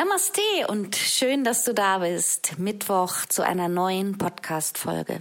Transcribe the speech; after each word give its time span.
Namaste 0.00 0.66
und 0.68 0.96
schön, 0.96 1.44
dass 1.44 1.62
du 1.64 1.74
da 1.74 1.98
bist. 1.98 2.58
Mittwoch 2.58 3.26
zu 3.28 3.44
einer 3.44 3.68
neuen 3.68 4.16
Podcast-Folge. 4.16 5.20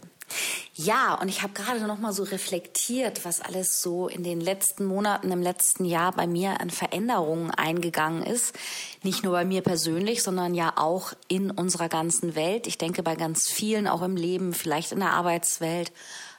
Ja, 0.73 1.15
und 1.15 1.27
ich 1.27 1.41
habe 1.41 1.51
gerade 1.51 1.85
noch 1.85 1.99
mal 1.99 2.13
so 2.13 2.23
reflektiert, 2.23 3.25
was 3.25 3.41
alles 3.41 3.81
so 3.81 4.07
in 4.07 4.23
den 4.23 4.39
letzten 4.39 4.85
Monaten, 4.85 5.33
im 5.33 5.41
letzten 5.41 5.83
Jahr 5.83 6.13
bei 6.13 6.27
mir 6.27 6.61
an 6.61 6.69
Veränderungen 6.69 7.51
eingegangen 7.51 8.23
ist. 8.23 8.57
Nicht 9.03 9.21
nur 9.21 9.33
bei 9.33 9.43
mir 9.43 9.63
persönlich, 9.63 10.23
sondern 10.23 10.53
ja 10.53 10.71
auch 10.77 11.11
in 11.27 11.51
unserer 11.51 11.89
ganzen 11.89 12.35
Welt. 12.35 12.65
Ich 12.65 12.77
denke 12.77 13.03
bei 13.03 13.17
ganz 13.17 13.49
vielen, 13.49 13.85
auch 13.85 14.01
im 14.01 14.15
Leben, 14.15 14.53
vielleicht 14.53 14.93
in 14.93 14.99
der 14.99 15.11
Arbeitswelt. 15.11 15.91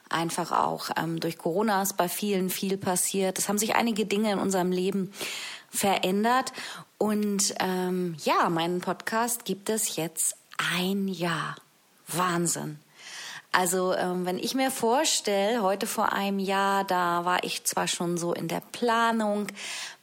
Einfach 0.09 0.51
auch 0.51 0.89
ähm, 0.97 1.19
durch 1.19 1.37
Corona 1.37 1.83
ist 1.83 1.95
bei 1.95 2.09
vielen 2.09 2.49
viel 2.49 2.77
passiert. 2.77 3.37
Es 3.37 3.47
haben 3.47 3.59
sich 3.59 3.75
einige 3.75 4.07
Dinge 4.07 4.31
in 4.31 4.39
unserem 4.39 4.71
Leben 4.71 5.13
verändert. 5.69 6.51
Und 7.01 7.55
ähm, 7.59 8.15
ja, 8.25 8.47
meinen 8.51 8.79
Podcast 8.79 9.43
gibt 9.43 9.71
es 9.71 9.95
jetzt 9.95 10.35
ein 10.77 11.07
Jahr. 11.07 11.55
Wahnsinn. 12.05 12.77
Also 13.51 13.95
ähm, 13.95 14.27
wenn 14.27 14.37
ich 14.37 14.53
mir 14.53 14.69
vorstelle, 14.69 15.63
heute 15.63 15.87
vor 15.87 16.13
einem 16.13 16.37
Jahr, 16.37 16.83
da 16.83 17.25
war 17.25 17.43
ich 17.43 17.63
zwar 17.63 17.87
schon 17.87 18.19
so 18.19 18.33
in 18.33 18.47
der 18.47 18.61
Planung 18.71 19.47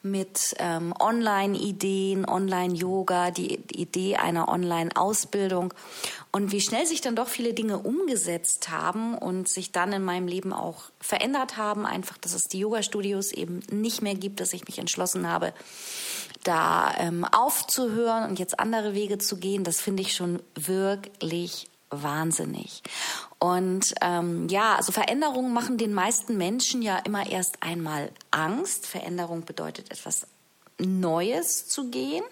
mit 0.03 0.57
ähm, 0.59 0.93
Online-Ideen, 0.99 2.29
Online-Yoga, 2.29 3.31
die, 3.31 3.59
die 3.59 3.81
Idee 3.81 4.17
einer 4.17 4.49
Online-Ausbildung 4.49 5.73
und 6.33 6.51
wie 6.51 6.61
schnell 6.61 6.85
sich 6.85 7.01
dann 7.01 7.15
doch 7.15 7.29
viele 7.29 7.55
Dinge 7.55 7.79
umgesetzt 7.79 8.71
haben 8.71 9.17
und 9.17 9.49
sich 9.49 9.71
dann 9.71 9.93
in 9.93 10.03
meinem 10.03 10.27
Leben 10.27 10.53
auch 10.53 10.85
verändert 11.01 11.57
haben. 11.57 11.87
Einfach, 11.87 12.19
dass 12.19 12.35
es 12.35 12.49
die 12.49 12.59
Yoga-Studios 12.59 13.31
eben 13.31 13.61
nicht 13.71 14.03
mehr 14.03 14.17
gibt, 14.17 14.41
dass 14.41 14.53
ich 14.53 14.67
mich 14.67 14.79
entschlossen 14.79 15.29
habe, 15.29 15.55
da 16.45 16.95
ähm, 16.99 17.25
aufzuhören 17.25 18.29
und 18.29 18.39
jetzt 18.39 18.59
andere 18.59 18.95
Wege 18.95 19.19
zu 19.19 19.37
gehen. 19.37 19.65
Das 19.65 19.81
finde 19.81 20.03
ich 20.03 20.15
schon 20.15 20.41
wirklich 20.55 21.69
wahnsinnig. 21.91 22.83
Und 23.39 23.95
ähm, 24.01 24.49
ja, 24.49 24.77
also 24.77 24.93
Veränderungen 24.93 25.53
machen 25.53 25.79
den 25.79 25.95
meisten 25.95 26.37
Menschen 26.37 26.83
ja 26.83 26.99
immer 26.99 27.27
erst 27.27 27.63
einmal 27.63 28.11
Angst. 28.31 28.87
Veränderung 28.87 29.45
bedeutet 29.45 29.91
etwas 29.91 30.27
Neues 30.79 31.69
zu 31.69 31.91
gehen, 31.91 32.25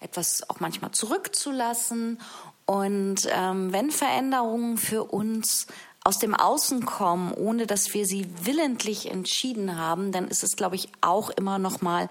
etwas 0.00 0.48
auch 0.50 0.60
manchmal 0.60 0.90
zurückzulassen. 0.90 2.20
Und 2.64 3.28
ähm, 3.30 3.72
wenn 3.72 3.90
Veränderungen 3.90 4.76
für 4.76 5.04
uns 5.04 5.66
aus 6.02 6.18
dem 6.18 6.34
Außen 6.34 6.84
kommen, 6.84 7.32
ohne 7.32 7.66
dass 7.66 7.92
wir 7.94 8.06
sie 8.06 8.28
willentlich 8.42 9.10
entschieden 9.10 9.76
haben, 9.76 10.12
dann 10.12 10.28
ist 10.28 10.42
es, 10.42 10.56
glaube 10.56 10.76
ich, 10.76 10.88
auch 11.00 11.30
immer 11.30 11.58
noch 11.58 11.80
mal 11.80 12.08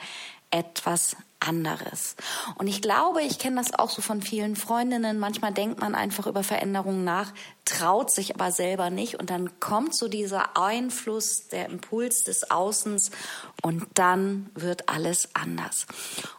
etwas 0.52 1.16
anderes. 1.40 2.16
Und 2.57 2.68
ich 2.68 2.81
glaube, 2.81 3.22
ich 3.22 3.40
kenne 3.40 3.57
das 3.57 3.73
auch 3.73 3.90
so 3.90 4.01
von 4.01 4.22
vielen 4.22 4.56
Freundinnen. 4.56 5.19
Manchmal 5.19 5.53
denkt 5.53 5.79
man 5.79 5.96
einfach 5.96 6.28
über 6.28 6.44
Veränderungen 6.44 7.03
nach, 7.03 7.34
traut 7.66 8.12
sich 8.12 8.35
aber 8.35 8.51
selber 8.51 8.90
nicht. 8.90 9.16
Und 9.19 9.29
dann 9.29 9.59
kommt 9.59 9.95
so 9.95 10.07
dieser 10.07 10.57
Einfluss, 10.57 11.47
der 11.47 11.68
Impuls 11.68 12.24
des 12.24 12.50
Außens 12.51 13.12
und 13.62 13.85
dann 13.94 14.50
wird 14.56 14.90
alles 14.90 15.29
anders. 15.34 15.85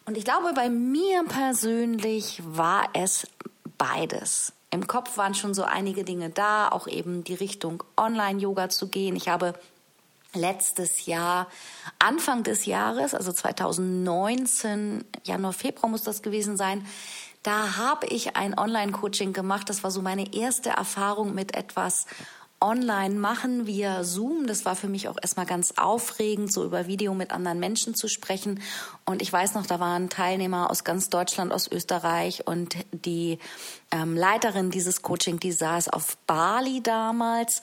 Und 0.04 0.16
ich 0.16 0.24
glaube, 0.24 0.52
bei 0.54 0.68
mir 0.68 1.24
persönlich 1.24 2.42
war 2.44 2.88
es 2.94 3.26
beides. 3.78 4.52
Im 4.70 4.86
Kopf 4.86 5.16
waren 5.16 5.34
schon 5.34 5.54
so 5.54 5.62
einige 5.62 6.04
Dinge 6.04 6.30
da, 6.30 6.68
auch 6.68 6.86
eben 6.86 7.24
die 7.24 7.34
Richtung 7.34 7.82
Online-Yoga 7.96 8.68
zu 8.68 8.88
gehen. 8.88 9.16
Ich 9.16 9.28
habe 9.28 9.54
letztes 10.34 11.06
Jahr, 11.06 11.48
Anfang 11.98 12.42
des 12.42 12.66
Jahres, 12.66 13.14
also 13.14 13.32
2019, 13.32 15.04
Januar, 15.24 15.52
Februar 15.52 15.88
muss 15.88 16.02
das 16.02 16.22
gewesen 16.22 16.56
sein, 16.56 16.86
da 17.42 17.76
habe 17.76 18.06
ich 18.08 18.34
ein 18.34 18.58
Online-Coaching 18.58 19.32
gemacht. 19.32 19.70
Das 19.70 19.84
war 19.84 19.92
so 19.92 20.02
meine 20.02 20.34
erste 20.34 20.70
Erfahrung 20.70 21.32
mit 21.32 21.54
etwas 21.56 22.06
online 22.60 23.14
machen 23.14 23.66
via 23.66 24.02
Zoom. 24.02 24.46
Das 24.46 24.64
war 24.64 24.76
für 24.76 24.88
mich 24.88 25.08
auch 25.08 25.16
erstmal 25.20 25.46
ganz 25.46 25.74
aufregend, 25.76 26.52
so 26.52 26.64
über 26.64 26.86
Video 26.86 27.14
mit 27.14 27.30
anderen 27.30 27.60
Menschen 27.60 27.94
zu 27.94 28.08
sprechen. 28.08 28.60
Und 29.04 29.20
ich 29.20 29.32
weiß 29.32 29.54
noch, 29.54 29.66
da 29.66 29.78
waren 29.78 30.08
Teilnehmer 30.08 30.70
aus 30.70 30.82
ganz 30.82 31.10
Deutschland, 31.10 31.52
aus 31.52 31.70
Österreich 31.70 32.46
und 32.46 32.76
die 32.92 33.38
ähm, 33.90 34.16
Leiterin 34.16 34.70
dieses 34.70 35.02
Coaching, 35.02 35.38
die 35.38 35.52
saß 35.52 35.88
auf 35.90 36.16
Bali 36.26 36.82
damals. 36.82 37.62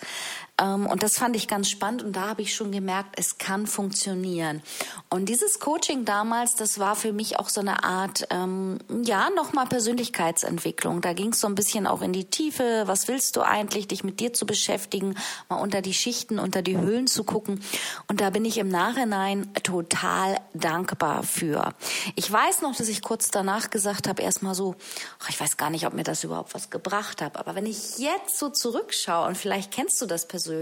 Ähm, 0.63 0.87
und 0.87 1.03
das 1.03 1.17
fand 1.17 1.35
ich 1.35 1.47
ganz 1.47 1.69
spannend 1.69 2.03
und 2.03 2.15
da 2.15 2.29
habe 2.29 2.41
ich 2.41 2.55
schon 2.55 2.71
gemerkt, 2.71 3.15
es 3.17 3.37
kann 3.37 3.67
funktionieren. 3.67 4.61
Und 5.09 5.27
dieses 5.27 5.59
Coaching 5.59 6.05
damals, 6.05 6.55
das 6.55 6.79
war 6.79 6.95
für 6.95 7.11
mich 7.11 7.39
auch 7.39 7.49
so 7.49 7.61
eine 7.61 7.83
Art, 7.83 8.27
ähm, 8.29 8.79
ja, 9.03 9.29
nochmal 9.31 9.65
Persönlichkeitsentwicklung. 9.65 11.01
Da 11.01 11.13
ging 11.13 11.33
es 11.33 11.39
so 11.39 11.47
ein 11.47 11.55
bisschen 11.55 11.87
auch 11.87 12.01
in 12.01 12.13
die 12.13 12.25
Tiefe. 12.25 12.83
Was 12.85 13.07
willst 13.07 13.35
du 13.35 13.41
eigentlich, 13.41 13.87
dich 13.87 14.03
mit 14.03 14.19
dir 14.19 14.33
zu 14.33 14.45
beschäftigen, 14.45 15.15
mal 15.49 15.57
unter 15.57 15.81
die 15.81 15.93
Schichten, 15.93 16.39
unter 16.39 16.61
die 16.61 16.77
Höhlen 16.77 17.07
zu 17.07 17.23
gucken. 17.23 17.61
Und 18.07 18.21
da 18.21 18.29
bin 18.29 18.45
ich 18.45 18.57
im 18.57 18.69
Nachhinein 18.69 19.53
total 19.63 20.39
dankbar 20.53 21.23
für. 21.23 21.73
Ich 22.15 22.31
weiß 22.31 22.61
noch, 22.61 22.75
dass 22.75 22.87
ich 22.87 23.01
kurz 23.01 23.31
danach 23.31 23.69
gesagt 23.69 24.07
habe, 24.07 24.21
erstmal 24.21 24.55
so, 24.55 24.75
ach, 25.19 25.29
ich 25.29 25.39
weiß 25.39 25.57
gar 25.57 25.69
nicht, 25.69 25.85
ob 25.85 25.93
mir 25.93 26.03
das 26.03 26.23
überhaupt 26.23 26.53
was 26.53 26.69
gebracht 26.69 27.21
hat. 27.21 27.37
Aber 27.37 27.55
wenn 27.55 27.65
ich 27.65 27.97
jetzt 27.97 28.37
so 28.37 28.49
zurückschaue, 28.49 29.27
und 29.27 29.37
vielleicht 29.37 29.71
kennst 29.71 30.01
du 30.01 30.05
das 30.05 30.27
persönlich, 30.27 30.52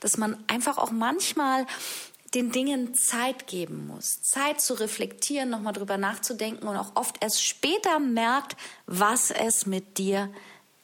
dass 0.00 0.16
man 0.16 0.36
einfach 0.46 0.78
auch 0.78 0.90
manchmal 0.90 1.66
den 2.34 2.52
Dingen 2.52 2.94
Zeit 2.94 3.46
geben 3.46 3.86
muss, 3.86 4.22
Zeit 4.22 4.60
zu 4.60 4.74
reflektieren, 4.74 5.48
nochmal 5.48 5.72
drüber 5.72 5.96
nachzudenken 5.96 6.68
und 6.68 6.76
auch 6.76 6.94
oft 6.94 7.22
erst 7.22 7.44
später 7.44 7.98
merkt, 8.00 8.56
was 8.86 9.30
es 9.30 9.66
mit 9.66 9.98
dir 9.98 10.30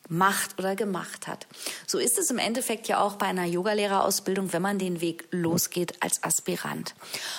macht 0.09 0.59
oder 0.59 0.77
gemacht 0.77 1.27
hat. 1.27 1.47
So 1.87 1.99
ist 1.99 2.19
es 2.19 2.31
im 2.31 2.39
Endeffekt 2.39 2.89
ja 2.89 3.01
auch 3.01 3.17
bei 3.17 3.27
einer 3.27 3.45
Yogalehrerausbildung, 3.45 4.53
wenn 4.53 4.63
man 4.63 4.79
den 4.79 5.01
Weg 5.01 5.27
losgeht 5.31 6.03
als 6.03 6.23
Aspirant. 6.23 6.95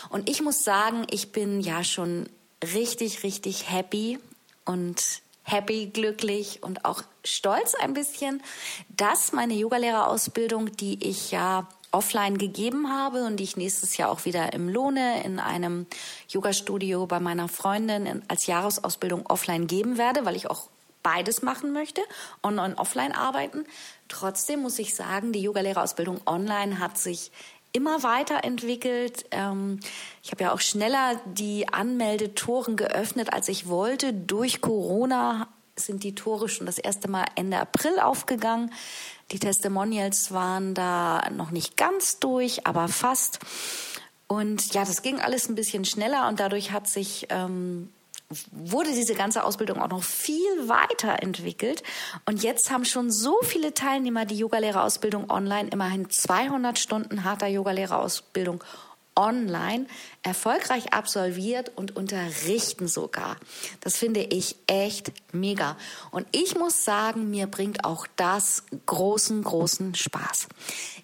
Und 0.10 0.30
ich 0.30 0.42
muss 0.42 0.64
sagen, 0.64 1.06
ich 1.10 1.32
bin 1.32 1.62
ja 1.62 1.84
schon 1.84 2.28
richtig, 2.74 3.24
richtig 3.24 3.70
happy 3.70 4.20
und 4.66 5.02
happy, 5.46 5.88
glücklich 5.88 6.62
und 6.62 6.86
auch 6.86 7.04
stolz 7.24 7.76
ein 7.76 7.94
bisschen, 7.94 8.44
dass 8.90 9.32
meine 9.32 9.54
Yogalehrerausbildung, 9.54 10.76
die 10.76 11.08
ich 11.08 11.32
ja 11.32 11.68
offline 11.92 12.38
gegeben 12.38 12.90
habe 12.90 13.24
und 13.24 13.38
die 13.38 13.46
ich 13.46 13.56
nächstes 13.56 13.96
Jahr 13.96 14.10
auch 14.10 14.26
wieder 14.26 14.52
im 14.54 14.68
Lohne 14.68 15.24
in 15.24 15.40
einem 15.40 15.86
Yoga-Studio 16.28 17.06
bei 17.06 17.22
meiner 17.22 17.48
Freundin 17.48 18.22
als 18.28 18.48
Jahresausbildung 18.48 19.26
offline 19.28 19.68
geben 19.68 19.98
werde, 19.98 20.26
weil 20.26 20.36
ich 20.36 20.50
auch 20.50 20.68
beides 21.04 21.44
machen 21.44 21.72
möchte, 21.72 22.02
on 22.42 22.58
und 22.58 22.76
offline 22.80 23.14
arbeiten. 23.14 23.66
Trotzdem 24.08 24.62
muss 24.62 24.80
ich 24.80 24.96
sagen, 24.96 25.32
die 25.32 25.42
Yogalehrerausbildung 25.42 26.20
online 26.26 26.80
hat 26.80 26.98
sich 26.98 27.32
immer 27.76 28.04
weiterentwickelt. 28.04 29.26
Ähm, 29.32 29.80
ich 30.24 30.32
habe 30.32 30.44
ja 30.46 30.54
auch 30.54 30.62
schneller 30.62 31.20
die 31.26 31.68
Anmeldetoren 31.68 32.78
geöffnet, 32.78 33.34
als 33.34 33.50
ich 33.50 33.68
wollte. 33.68 34.14
Durch 34.14 34.62
Corona 34.62 35.50
sind 35.76 36.04
die 36.04 36.16
Tore 36.16 36.48
schon 36.48 36.66
das 36.66 36.78
erste 36.78 37.10
Mal 37.10 37.26
Ende 37.36 37.60
April 37.60 38.00
aufgegangen. 38.00 38.72
Die 39.32 39.40
Testimonials 39.40 40.32
waren 40.32 40.74
da 40.74 41.30
noch 41.32 41.52
nicht 41.52 41.76
ganz 41.76 42.20
durch, 42.20 42.66
aber 42.66 42.88
fast. 42.88 43.40
Und 44.28 44.74
ja, 44.74 44.86
das 44.86 45.02
ging 45.02 45.20
alles 45.20 45.50
ein 45.50 45.56
bisschen 45.56 45.86
schneller 45.86 46.28
und 46.30 46.40
dadurch 46.40 46.72
hat 46.72 46.88
sich 46.88 47.28
ähm, 47.30 47.90
wurde 48.52 48.92
diese 48.92 49.14
ganze 49.14 49.44
Ausbildung 49.44 49.82
auch 49.82 49.90
noch 49.90 50.04
viel 50.04 50.68
weiter 50.68 51.22
entwickelt. 51.22 51.84
Und 52.26 52.44
jetzt 52.44 52.72
haben 52.72 52.86
schon 52.86 53.12
so 53.12 53.40
viele 53.44 53.74
Teilnehmer 53.74 54.26
die 54.26 54.38
Yogalehrerausbildung 54.38 55.30
online, 55.30 55.70
immerhin 55.70 56.10
200 56.10 56.80
Stunden 56.80 57.24
harter 57.24 57.48
Yogalehrerausbildung 57.48 58.64
online 59.16 59.88
erfolgreich 60.24 60.94
absolviert 60.94 61.72
und 61.76 61.96
unterrichten 61.96 62.88
sogar. 62.88 63.38
Das 63.82 63.96
finde 63.96 64.22
ich 64.22 64.56
echt 64.68 65.12
mega. 65.32 65.78
Und 66.12 66.28
ich 66.32 66.58
muss 66.58 66.84
sagen, 66.84 67.30
mir 67.30 67.48
bringt 67.48 67.86
auch 67.86 68.08
das 68.16 68.64
großen, 68.86 69.44
großen 69.44 69.96
Spaß. 69.96 70.48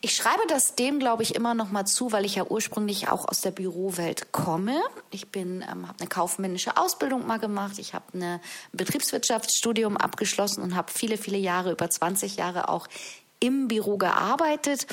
Ich 0.01 0.15
schreibe 0.15 0.41
das 0.47 0.75
dem, 0.75 0.99
glaube 0.99 1.23
ich, 1.23 1.35
immer 1.35 1.53
noch 1.53 1.71
mal 1.71 1.85
zu, 1.85 2.11
weil 2.11 2.25
ich 2.25 2.35
ja 2.35 2.45
ursprünglich 2.45 3.09
auch 3.09 3.27
aus 3.27 3.41
der 3.41 3.51
Bürowelt 3.51 4.31
komme. 4.31 4.81
Ich 5.11 5.27
ähm, 5.35 5.63
habe 5.67 5.99
eine 5.99 6.09
kaufmännische 6.09 6.77
Ausbildung 6.77 7.27
mal 7.27 7.37
gemacht. 7.37 7.77
Ich 7.77 7.93
habe 7.93 8.05
ein 8.17 8.39
Betriebswirtschaftsstudium 8.71 9.97
abgeschlossen 9.97 10.63
und 10.63 10.75
habe 10.75 10.91
viele, 10.91 11.17
viele 11.17 11.37
Jahre, 11.37 11.71
über 11.71 11.89
20 11.89 12.37
Jahre 12.37 12.69
auch 12.69 12.87
im 13.39 13.67
Büro 13.67 13.97
gearbeitet 13.97 14.87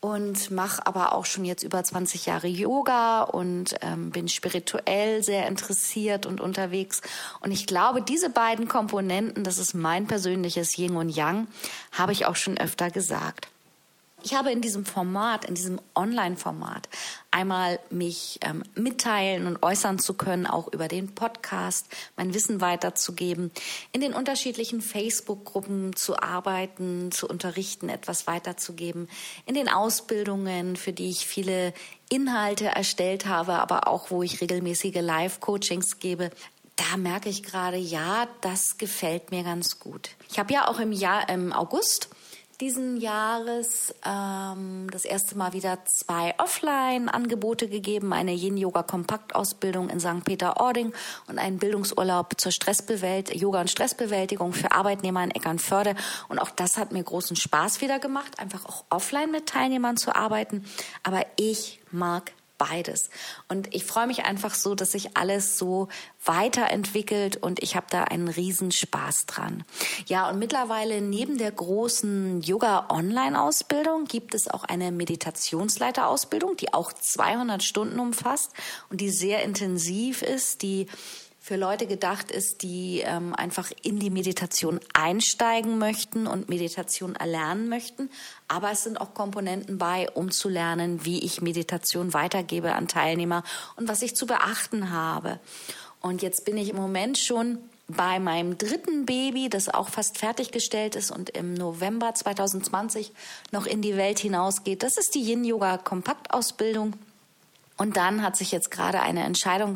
und 0.00 0.50
mache 0.50 0.86
aber 0.86 1.14
auch 1.14 1.26
schon 1.26 1.44
jetzt 1.44 1.62
über 1.62 1.84
20 1.84 2.24
Jahre 2.26 2.46
Yoga 2.46 3.22
und 3.22 3.76
ähm, 3.82 4.10
bin 4.10 4.28
spirituell 4.28 5.22
sehr 5.22 5.46
interessiert 5.46 6.24
und 6.24 6.40
unterwegs. 6.40 7.02
Und 7.40 7.52
ich 7.52 7.66
glaube, 7.66 8.00
diese 8.00 8.30
beiden 8.30 8.66
Komponenten, 8.66 9.44
das 9.44 9.58
ist 9.58 9.74
mein 9.74 10.06
persönliches 10.06 10.78
Yin 10.78 10.96
und 10.96 11.10
Yang, 11.10 11.48
habe 11.92 12.12
ich 12.12 12.24
auch 12.24 12.36
schon 12.36 12.56
öfter 12.56 12.90
gesagt. 12.90 13.49
Ich 14.22 14.34
habe 14.34 14.50
in 14.50 14.60
diesem 14.60 14.84
Format, 14.84 15.44
in 15.44 15.54
diesem 15.54 15.80
Online-Format, 15.94 16.88
einmal 17.30 17.78
mich 17.90 18.38
ähm, 18.42 18.62
mitteilen 18.74 19.46
und 19.46 19.62
äußern 19.62 19.98
zu 19.98 20.14
können, 20.14 20.46
auch 20.46 20.72
über 20.72 20.88
den 20.88 21.14
Podcast, 21.14 21.86
mein 22.16 22.34
Wissen 22.34 22.60
weiterzugeben, 22.60 23.50
in 23.92 24.00
den 24.00 24.12
unterschiedlichen 24.12 24.80
Facebook-Gruppen 24.80 25.96
zu 25.96 26.18
arbeiten, 26.18 27.12
zu 27.12 27.28
unterrichten, 27.28 27.88
etwas 27.88 28.26
weiterzugeben, 28.26 29.08
in 29.46 29.54
den 29.54 29.68
Ausbildungen, 29.68 30.76
für 30.76 30.92
die 30.92 31.10
ich 31.10 31.26
viele 31.26 31.72
Inhalte 32.08 32.66
erstellt 32.66 33.26
habe, 33.26 33.54
aber 33.54 33.86
auch 33.88 34.10
wo 34.10 34.22
ich 34.22 34.40
regelmäßige 34.40 35.00
Live-Coachings 35.00 35.98
gebe, 36.00 36.30
da 36.76 36.96
merke 36.96 37.28
ich 37.28 37.42
gerade, 37.42 37.76
ja, 37.76 38.26
das 38.40 38.78
gefällt 38.78 39.30
mir 39.30 39.42
ganz 39.42 39.78
gut. 39.78 40.10
Ich 40.30 40.38
habe 40.38 40.52
ja 40.52 40.66
auch 40.66 40.78
im 40.78 40.92
Jahr, 40.92 41.28
im 41.28 41.52
August 41.52 42.08
diesen 42.60 42.98
Jahres 42.98 43.94
ähm, 44.04 44.88
das 44.90 45.04
erste 45.04 45.36
Mal 45.36 45.52
wieder 45.52 45.78
zwei 45.86 46.34
Offline-Angebote 46.38 47.68
gegeben, 47.68 48.12
eine 48.12 48.32
Yin-Yoga-Kompaktausbildung 48.32 49.88
in 49.88 49.98
St. 49.98 50.24
Peter-Ording 50.24 50.92
und 51.26 51.38
einen 51.38 51.58
Bildungsurlaub 51.58 52.38
zur 52.38 52.52
Stressbewältigung, 52.52 53.40
Yoga- 53.40 53.62
und 53.62 53.70
Stressbewältigung 53.70 54.52
für 54.52 54.72
Arbeitnehmer 54.72 55.24
in 55.24 55.30
Eckernförde. 55.30 55.94
Und 56.28 56.38
auch 56.38 56.50
das 56.50 56.76
hat 56.76 56.92
mir 56.92 57.02
großen 57.02 57.36
Spaß 57.36 57.80
wieder 57.80 57.98
gemacht, 57.98 58.38
einfach 58.38 58.66
auch 58.66 58.84
offline 58.90 59.30
mit 59.30 59.46
Teilnehmern 59.46 59.96
zu 59.96 60.14
arbeiten. 60.14 60.64
Aber 61.02 61.24
ich 61.36 61.80
mag 61.90 62.32
beides. 62.60 63.08
Und 63.48 63.74
ich 63.74 63.86
freue 63.86 64.06
mich 64.06 64.26
einfach 64.26 64.54
so, 64.54 64.74
dass 64.74 64.92
sich 64.92 65.16
alles 65.16 65.56
so 65.56 65.88
weiterentwickelt 66.22 67.38
und 67.38 67.62
ich 67.62 67.74
habe 67.74 67.86
da 67.88 68.04
einen 68.04 68.28
Riesenspaß 68.28 69.24
dran. 69.24 69.64
Ja, 70.06 70.28
und 70.28 70.38
mittlerweile 70.38 71.00
neben 71.00 71.38
der 71.38 71.52
großen 71.52 72.42
Yoga-Online-Ausbildung 72.42 74.04
gibt 74.04 74.34
es 74.34 74.46
auch 74.46 74.64
eine 74.64 74.92
Meditationsleiter-Ausbildung, 74.92 76.58
die 76.58 76.74
auch 76.74 76.92
200 76.92 77.62
Stunden 77.62 77.98
umfasst 77.98 78.52
und 78.90 79.00
die 79.00 79.10
sehr 79.10 79.42
intensiv 79.42 80.20
ist, 80.20 80.60
die 80.60 80.86
für 81.50 81.56
Leute 81.56 81.88
gedacht 81.88 82.30
ist, 82.30 82.62
die 82.62 83.02
ähm, 83.04 83.34
einfach 83.34 83.72
in 83.82 83.98
die 83.98 84.10
Meditation 84.10 84.78
einsteigen 84.92 85.78
möchten 85.78 86.28
und 86.28 86.48
Meditation 86.48 87.16
erlernen 87.16 87.68
möchten. 87.68 88.08
Aber 88.46 88.70
es 88.70 88.84
sind 88.84 89.00
auch 89.00 89.14
Komponenten 89.14 89.76
bei, 89.76 90.08
um 90.10 90.30
zu 90.30 90.48
lernen, 90.48 91.04
wie 91.04 91.18
ich 91.24 91.42
Meditation 91.42 92.14
weitergebe 92.14 92.72
an 92.76 92.86
Teilnehmer 92.86 93.42
und 93.74 93.88
was 93.88 94.02
ich 94.02 94.14
zu 94.14 94.26
beachten 94.26 94.92
habe. 94.92 95.40
Und 96.00 96.22
jetzt 96.22 96.44
bin 96.44 96.56
ich 96.56 96.68
im 96.68 96.76
Moment 96.76 97.18
schon 97.18 97.58
bei 97.88 98.20
meinem 98.20 98.56
dritten 98.56 99.04
Baby, 99.04 99.48
das 99.48 99.68
auch 99.68 99.88
fast 99.88 100.18
fertiggestellt 100.18 100.94
ist 100.94 101.10
und 101.10 101.30
im 101.30 101.54
November 101.54 102.14
2020 102.14 103.10
noch 103.50 103.66
in 103.66 103.82
die 103.82 103.96
Welt 103.96 104.20
hinausgeht. 104.20 104.84
Das 104.84 104.96
ist 104.96 105.16
die 105.16 105.28
Yin 105.28 105.44
Yoga 105.44 105.78
Kompaktausbildung. 105.78 106.92
Und 107.80 107.96
dann 107.96 108.22
hat 108.22 108.36
sich 108.36 108.52
jetzt 108.52 108.70
gerade 108.70 109.00
eine 109.00 109.24
Entscheidung 109.24 109.74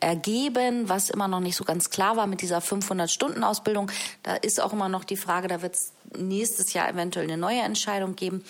ergeben, 0.00 0.88
was 0.88 1.10
immer 1.10 1.28
noch 1.28 1.40
nicht 1.40 1.54
so 1.54 1.64
ganz 1.64 1.90
klar 1.90 2.16
war 2.16 2.26
mit 2.26 2.40
dieser 2.40 2.60
500-Stunden-Ausbildung. 2.60 3.90
Da 4.22 4.36
ist 4.36 4.58
auch 4.58 4.72
immer 4.72 4.88
noch 4.88 5.04
die 5.04 5.18
Frage, 5.18 5.46
da 5.46 5.60
wird 5.60 5.74
es 5.74 5.92
nächstes 6.18 6.72
Jahr 6.72 6.88
eventuell 6.88 7.26
eine 7.26 7.36
neue 7.36 7.60
Entscheidung 7.60 8.16
geben. 8.16 8.44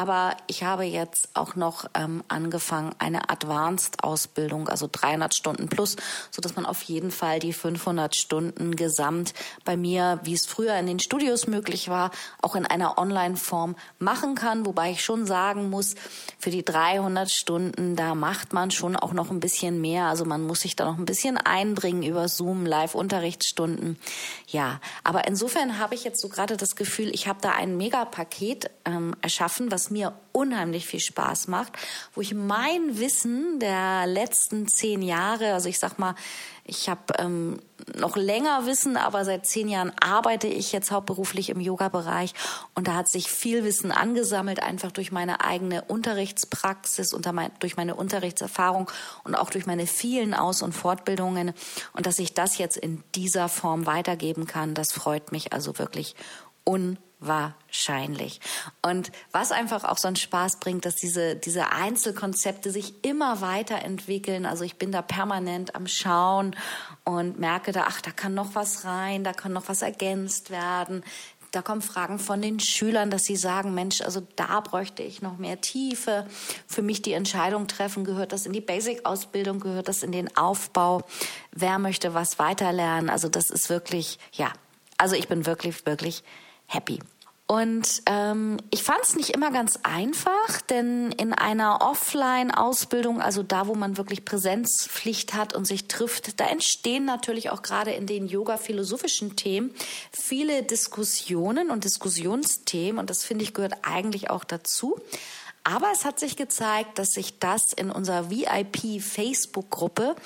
Aber 0.00 0.36
ich 0.46 0.62
habe 0.62 0.84
jetzt 0.84 1.28
auch 1.34 1.56
noch 1.56 1.84
ähm, 1.94 2.24
angefangen, 2.28 2.94
eine 2.98 3.28
Advanced-Ausbildung, 3.28 4.68
also 4.68 4.88
300 4.90 5.34
Stunden 5.34 5.68
plus, 5.68 5.96
so 6.30 6.40
dass 6.40 6.56
man 6.56 6.64
auf 6.64 6.80
jeden 6.82 7.10
Fall 7.10 7.38
die 7.38 7.52
500 7.52 8.16
Stunden 8.16 8.76
gesamt 8.76 9.34
bei 9.66 9.76
mir, 9.76 10.20
wie 10.22 10.32
es 10.32 10.46
früher 10.46 10.74
in 10.76 10.86
den 10.86 11.00
Studios 11.00 11.46
möglich 11.48 11.90
war, 11.90 12.12
auch 12.40 12.54
in 12.54 12.64
einer 12.64 12.98
Online-Form 12.98 13.76
machen 13.98 14.36
kann. 14.36 14.64
Wobei 14.64 14.92
ich 14.92 15.04
schon 15.04 15.26
sagen 15.26 15.68
muss, 15.68 15.96
für 16.38 16.50
die 16.50 16.64
300 16.64 17.30
Stunden, 17.30 17.94
da 17.94 18.14
macht 18.14 18.54
man 18.54 18.70
schon 18.70 18.96
auch 18.96 19.12
noch 19.12 19.30
ein 19.30 19.40
bisschen 19.40 19.82
mehr. 19.82 20.06
Also 20.06 20.24
man 20.24 20.46
muss 20.46 20.60
sich 20.60 20.76
da 20.76 20.86
noch 20.86 20.98
ein 20.98 21.04
bisschen 21.04 21.36
einbringen 21.36 22.04
über 22.04 22.28
Zoom, 22.28 22.64
Live-Unterrichtsstunden. 22.64 23.98
Ja, 24.46 24.80
aber 25.04 25.26
insofern 25.26 25.78
habe 25.78 25.94
ich 25.94 26.04
jetzt 26.04 26.22
so 26.22 26.30
gerade 26.30 26.56
das 26.56 26.74
Gefühl, 26.74 27.09
ich 27.10 27.28
habe 27.28 27.40
da 27.40 27.52
ein 27.52 27.76
Mega-Paket 27.76 28.70
ähm, 28.84 29.14
erschaffen, 29.22 29.70
was 29.70 29.90
mir 29.90 30.14
unheimlich 30.32 30.86
viel 30.86 31.00
Spaß 31.00 31.48
macht, 31.48 31.72
wo 32.14 32.20
ich 32.20 32.34
mein 32.34 32.98
Wissen 32.98 33.58
der 33.58 34.06
letzten 34.06 34.68
zehn 34.68 35.02
Jahre, 35.02 35.54
also 35.54 35.68
ich 35.68 35.78
sag 35.78 35.98
mal, 35.98 36.14
ich 36.64 36.88
habe 36.88 37.14
ähm, 37.18 37.58
noch 37.96 38.16
länger 38.16 38.64
Wissen, 38.64 38.96
aber 38.96 39.24
seit 39.24 39.44
zehn 39.44 39.68
Jahren 39.68 39.92
arbeite 39.98 40.46
ich 40.46 40.70
jetzt 40.70 40.92
hauptberuflich 40.92 41.50
im 41.50 41.58
Yoga-Bereich. 41.58 42.32
Und 42.74 42.86
da 42.86 42.94
hat 42.94 43.08
sich 43.08 43.28
viel 43.28 43.64
Wissen 43.64 43.90
angesammelt, 43.90 44.62
einfach 44.62 44.92
durch 44.92 45.10
meine 45.10 45.44
eigene 45.44 45.82
Unterrichtspraxis 45.82 47.12
und 47.12 47.28
durch 47.58 47.76
meine 47.76 47.96
Unterrichtserfahrung 47.96 48.88
und 49.24 49.34
auch 49.34 49.50
durch 49.50 49.66
meine 49.66 49.88
vielen 49.88 50.32
Aus- 50.32 50.62
und 50.62 50.72
Fortbildungen. 50.72 51.54
Und 51.92 52.06
dass 52.06 52.20
ich 52.20 52.34
das 52.34 52.58
jetzt 52.58 52.76
in 52.76 53.02
dieser 53.16 53.48
Form 53.48 53.86
weitergeben 53.86 54.46
kann, 54.46 54.74
das 54.74 54.92
freut 54.92 55.32
mich 55.32 55.52
also 55.52 55.78
wirklich 55.78 56.14
unheimlich 56.64 57.10
wahrscheinlich. 57.20 58.40
Und 58.82 59.12
was 59.30 59.52
einfach 59.52 59.84
auch 59.84 59.98
so 59.98 60.08
einen 60.08 60.16
Spaß 60.16 60.58
bringt, 60.58 60.86
dass 60.86 60.96
diese, 60.96 61.36
diese 61.36 61.70
Einzelkonzepte 61.72 62.70
sich 62.70 63.04
immer 63.04 63.42
weiterentwickeln. 63.42 64.46
Also 64.46 64.64
ich 64.64 64.76
bin 64.76 64.90
da 64.90 65.02
permanent 65.02 65.74
am 65.74 65.86
Schauen 65.86 66.56
und 67.04 67.38
merke 67.38 67.72
da, 67.72 67.84
ach, 67.88 68.00
da 68.00 68.10
kann 68.10 68.34
noch 68.34 68.54
was 68.54 68.84
rein, 68.84 69.22
da 69.22 69.32
kann 69.32 69.52
noch 69.52 69.68
was 69.68 69.82
ergänzt 69.82 70.50
werden. 70.50 71.04
Da 71.52 71.62
kommen 71.62 71.82
Fragen 71.82 72.20
von 72.20 72.40
den 72.40 72.60
Schülern, 72.60 73.10
dass 73.10 73.24
sie 73.24 73.36
sagen, 73.36 73.74
Mensch, 73.74 74.00
also 74.02 74.22
da 74.36 74.60
bräuchte 74.60 75.02
ich 75.02 75.20
noch 75.20 75.36
mehr 75.36 75.60
Tiefe. 75.60 76.26
Für 76.66 76.80
mich 76.80 77.02
die 77.02 77.12
Entscheidung 77.12 77.66
treffen, 77.66 78.04
gehört 78.04 78.32
das 78.32 78.46
in 78.46 78.52
die 78.52 78.60
Basic-Ausbildung, 78.60 79.58
gehört 79.58 79.88
das 79.88 80.04
in 80.04 80.12
den 80.12 80.34
Aufbau? 80.36 81.02
Wer 81.50 81.80
möchte 81.80 82.14
was 82.14 82.38
weiterlernen? 82.38 83.10
Also 83.10 83.28
das 83.28 83.50
ist 83.50 83.68
wirklich, 83.68 84.20
ja, 84.32 84.52
also 84.96 85.16
ich 85.16 85.26
bin 85.26 85.44
wirklich, 85.44 85.84
wirklich 85.86 86.22
happy. 86.70 87.00
Und 87.50 88.02
ähm, 88.06 88.58
ich 88.70 88.84
fand 88.84 89.00
es 89.02 89.16
nicht 89.16 89.30
immer 89.30 89.50
ganz 89.50 89.80
einfach, 89.82 90.60
denn 90.68 91.10
in 91.10 91.32
einer 91.32 91.80
Offline-Ausbildung, 91.82 93.20
also 93.20 93.42
da, 93.42 93.66
wo 93.66 93.74
man 93.74 93.96
wirklich 93.96 94.24
Präsenzpflicht 94.24 95.34
hat 95.34 95.52
und 95.52 95.66
sich 95.66 95.88
trifft, 95.88 96.38
da 96.38 96.46
entstehen 96.46 97.04
natürlich 97.06 97.50
auch 97.50 97.62
gerade 97.62 97.90
in 97.90 98.06
den 98.06 98.28
yoga-philosophischen 98.28 99.34
Themen 99.34 99.74
viele 100.12 100.62
Diskussionen 100.62 101.70
und 101.70 101.82
Diskussionsthemen. 101.82 103.00
Und 103.00 103.10
das 103.10 103.24
finde 103.24 103.42
ich 103.42 103.52
gehört 103.52 103.78
eigentlich 103.82 104.30
auch 104.30 104.44
dazu. 104.44 105.00
Aber 105.62 105.90
es 105.92 106.04
hat 106.04 106.18
sich 106.18 106.36
gezeigt, 106.36 106.98
dass 106.98 107.12
sich 107.12 107.38
das 107.38 107.72
in 107.72 107.90
unserer 107.90 108.30
VIP-Facebook-Gruppe, 108.30 110.16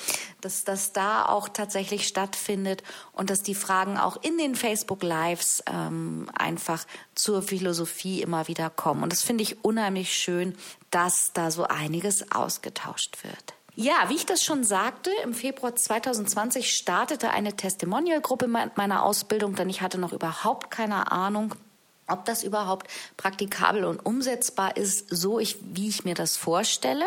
dass 0.40 0.64
das 0.64 0.92
da 0.92 1.26
auch 1.26 1.48
tatsächlich 1.48 2.06
stattfindet 2.06 2.82
und 3.12 3.30
dass 3.30 3.42
die 3.42 3.56
Fragen 3.56 3.98
auch 3.98 4.16
in 4.22 4.38
den 4.38 4.54
Facebook-Lives 4.54 5.64
ähm, 5.66 6.28
einfach 6.34 6.86
zur 7.14 7.42
Philosophie 7.42 8.22
immer 8.22 8.46
wieder 8.46 8.70
kommen. 8.70 9.02
Und 9.02 9.12
das 9.12 9.22
finde 9.22 9.42
ich 9.42 9.64
unheimlich 9.64 10.16
schön, 10.16 10.56
dass 10.90 11.32
da 11.34 11.50
so 11.50 11.64
einiges 11.64 12.30
ausgetauscht 12.30 13.24
wird. 13.24 13.54
Ja, 13.76 14.08
wie 14.08 14.14
ich 14.14 14.26
das 14.26 14.44
schon 14.44 14.62
sagte, 14.62 15.10
im 15.24 15.34
Februar 15.34 15.74
2020 15.74 16.76
startete 16.76 17.30
eine 17.30 17.56
Testimonial-Gruppe 17.56 18.46
meiner 18.46 19.04
Ausbildung, 19.04 19.56
denn 19.56 19.68
ich 19.68 19.80
hatte 19.80 19.98
noch 19.98 20.12
überhaupt 20.12 20.70
keine 20.70 21.10
Ahnung, 21.10 21.56
ob 22.08 22.24
das 22.24 22.42
überhaupt 22.42 22.88
praktikabel 23.16 23.84
und 23.84 24.04
umsetzbar 24.04 24.76
ist, 24.76 25.06
so 25.10 25.38
ich, 25.38 25.56
wie 25.62 25.88
ich 25.88 26.04
mir 26.04 26.14
das 26.14 26.36
vorstelle. 26.36 27.06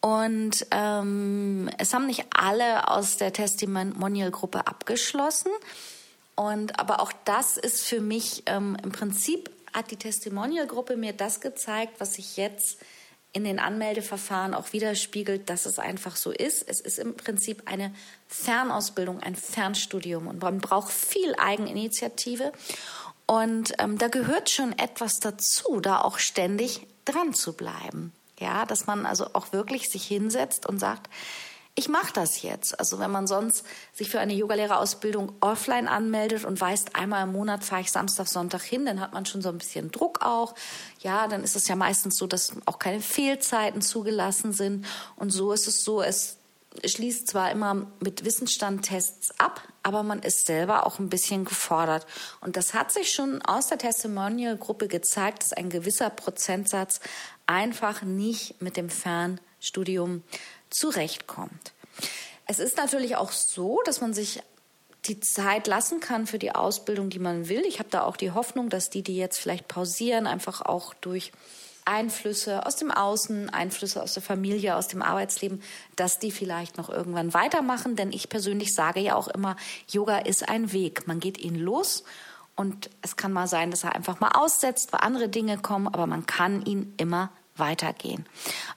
Und 0.00 0.66
ähm, 0.70 1.68
es 1.78 1.92
haben 1.92 2.06
nicht 2.06 2.26
alle 2.30 2.88
aus 2.88 3.16
der 3.16 3.32
Testimonial-Gruppe 3.32 4.66
abgeschlossen. 4.66 5.50
Und 6.36 6.78
aber 6.78 7.00
auch 7.00 7.12
das 7.24 7.56
ist 7.56 7.84
für 7.84 8.00
mich 8.00 8.44
ähm, 8.46 8.76
im 8.82 8.92
Prinzip 8.92 9.50
hat 9.72 9.90
die 9.90 9.96
Testimonial-Gruppe 9.96 10.96
mir 10.96 11.12
das 11.12 11.40
gezeigt, 11.40 11.94
was 11.98 12.18
ich 12.18 12.36
jetzt 12.36 12.78
in 13.32 13.44
den 13.44 13.58
Anmeldeverfahren 13.58 14.54
auch 14.54 14.72
widerspiegelt, 14.72 15.50
dass 15.50 15.66
es 15.66 15.78
einfach 15.78 16.16
so 16.16 16.30
ist. 16.30 16.66
Es 16.66 16.80
ist 16.80 16.98
im 16.98 17.14
Prinzip 17.14 17.62
eine 17.66 17.92
Fernausbildung, 18.26 19.20
ein 19.20 19.36
Fernstudium 19.36 20.28
und 20.28 20.40
man 20.40 20.58
braucht 20.58 20.92
viel 20.92 21.34
Eigeninitiative. 21.36 22.52
Und 23.30 23.74
ähm, 23.78 23.98
da 23.98 24.08
gehört 24.08 24.48
schon 24.48 24.72
etwas 24.78 25.20
dazu, 25.20 25.80
da 25.80 26.00
auch 26.00 26.18
ständig 26.18 26.86
dran 27.04 27.34
zu 27.34 27.52
bleiben. 27.52 28.14
Ja, 28.38 28.64
dass 28.64 28.86
man 28.86 29.04
also 29.04 29.26
auch 29.34 29.52
wirklich 29.52 29.90
sich 29.90 30.06
hinsetzt 30.06 30.64
und 30.64 30.78
sagt, 30.78 31.10
ich 31.74 31.90
mache 31.90 32.12
das 32.12 32.40
jetzt. 32.40 32.78
Also 32.80 32.98
wenn 32.98 33.10
man 33.10 33.26
sonst 33.26 33.66
sich 33.92 34.08
für 34.08 34.18
eine 34.18 34.32
Yogalehrerausbildung 34.32 35.32
offline 35.40 35.88
anmeldet 35.88 36.46
und 36.46 36.58
weiß, 36.58 36.94
einmal 36.94 37.24
im 37.24 37.32
Monat 37.32 37.64
fahre 37.64 37.82
ich 37.82 37.92
Samstag, 37.92 38.28
Sonntag 38.28 38.62
hin, 38.62 38.86
dann 38.86 38.98
hat 38.98 39.12
man 39.12 39.26
schon 39.26 39.42
so 39.42 39.50
ein 39.50 39.58
bisschen 39.58 39.90
Druck 39.90 40.24
auch. 40.24 40.54
Ja, 41.00 41.28
dann 41.28 41.44
ist 41.44 41.54
es 41.54 41.68
ja 41.68 41.76
meistens 41.76 42.16
so, 42.16 42.26
dass 42.26 42.52
auch 42.64 42.78
keine 42.78 43.00
Fehlzeiten 43.00 43.82
zugelassen 43.82 44.54
sind. 44.54 44.86
Und 45.16 45.30
so 45.30 45.52
ist 45.52 45.68
es 45.68 45.84
so, 45.84 46.00
es 46.00 46.37
schließt 46.84 47.28
zwar 47.28 47.50
immer 47.50 47.86
mit 48.00 48.24
Wissensstandtests 48.24 49.38
ab, 49.38 49.62
aber 49.82 50.02
man 50.02 50.22
ist 50.22 50.46
selber 50.46 50.86
auch 50.86 50.98
ein 50.98 51.08
bisschen 51.08 51.44
gefordert. 51.44 52.06
Und 52.40 52.56
das 52.56 52.74
hat 52.74 52.92
sich 52.92 53.12
schon 53.12 53.42
aus 53.42 53.68
der 53.68 53.78
Testimonial-Gruppe 53.78 54.88
gezeigt, 54.88 55.42
dass 55.42 55.52
ein 55.52 55.70
gewisser 55.70 56.10
Prozentsatz 56.10 57.00
einfach 57.46 58.02
nicht 58.02 58.60
mit 58.60 58.76
dem 58.76 58.90
Fernstudium 58.90 60.22
zurechtkommt. 60.70 61.72
Es 62.46 62.58
ist 62.58 62.76
natürlich 62.76 63.16
auch 63.16 63.32
so, 63.32 63.80
dass 63.84 64.00
man 64.00 64.14
sich 64.14 64.42
die 65.04 65.20
Zeit 65.20 65.66
lassen 65.66 66.00
kann 66.00 66.26
für 66.26 66.38
die 66.38 66.54
Ausbildung, 66.54 67.10
die 67.10 67.18
man 67.18 67.48
will. 67.48 67.62
Ich 67.66 67.78
habe 67.78 67.88
da 67.90 68.02
auch 68.02 68.16
die 68.16 68.32
Hoffnung, 68.32 68.68
dass 68.68 68.90
die, 68.90 69.02
die 69.02 69.16
jetzt 69.16 69.38
vielleicht 69.38 69.68
pausieren, 69.68 70.26
einfach 70.26 70.62
auch 70.62 70.94
durch 70.94 71.32
Einflüsse 71.88 72.66
aus 72.66 72.76
dem 72.76 72.90
Außen, 72.90 73.50
Einflüsse 73.50 74.02
aus 74.02 74.14
der 74.14 74.22
Familie, 74.22 74.76
aus 74.76 74.88
dem 74.88 75.02
Arbeitsleben, 75.02 75.62
dass 75.96 76.18
die 76.18 76.30
vielleicht 76.30 76.76
noch 76.76 76.90
irgendwann 76.90 77.34
weitermachen. 77.34 77.96
Denn 77.96 78.12
ich 78.12 78.28
persönlich 78.28 78.74
sage 78.74 79.00
ja 79.00 79.14
auch 79.14 79.28
immer, 79.28 79.56
Yoga 79.90 80.18
ist 80.18 80.48
ein 80.48 80.72
Weg. 80.72 81.06
Man 81.08 81.18
geht 81.18 81.38
ihn 81.38 81.56
los 81.56 82.04
und 82.54 82.90
es 83.02 83.16
kann 83.16 83.32
mal 83.32 83.48
sein, 83.48 83.70
dass 83.70 83.84
er 83.84 83.94
einfach 83.94 84.20
mal 84.20 84.32
aussetzt, 84.34 84.92
weil 84.92 85.00
andere 85.00 85.28
Dinge 85.28 85.58
kommen, 85.58 85.88
aber 85.88 86.06
man 86.06 86.26
kann 86.26 86.64
ihn 86.64 86.92
immer 86.98 87.30
weitergehen. 87.56 88.26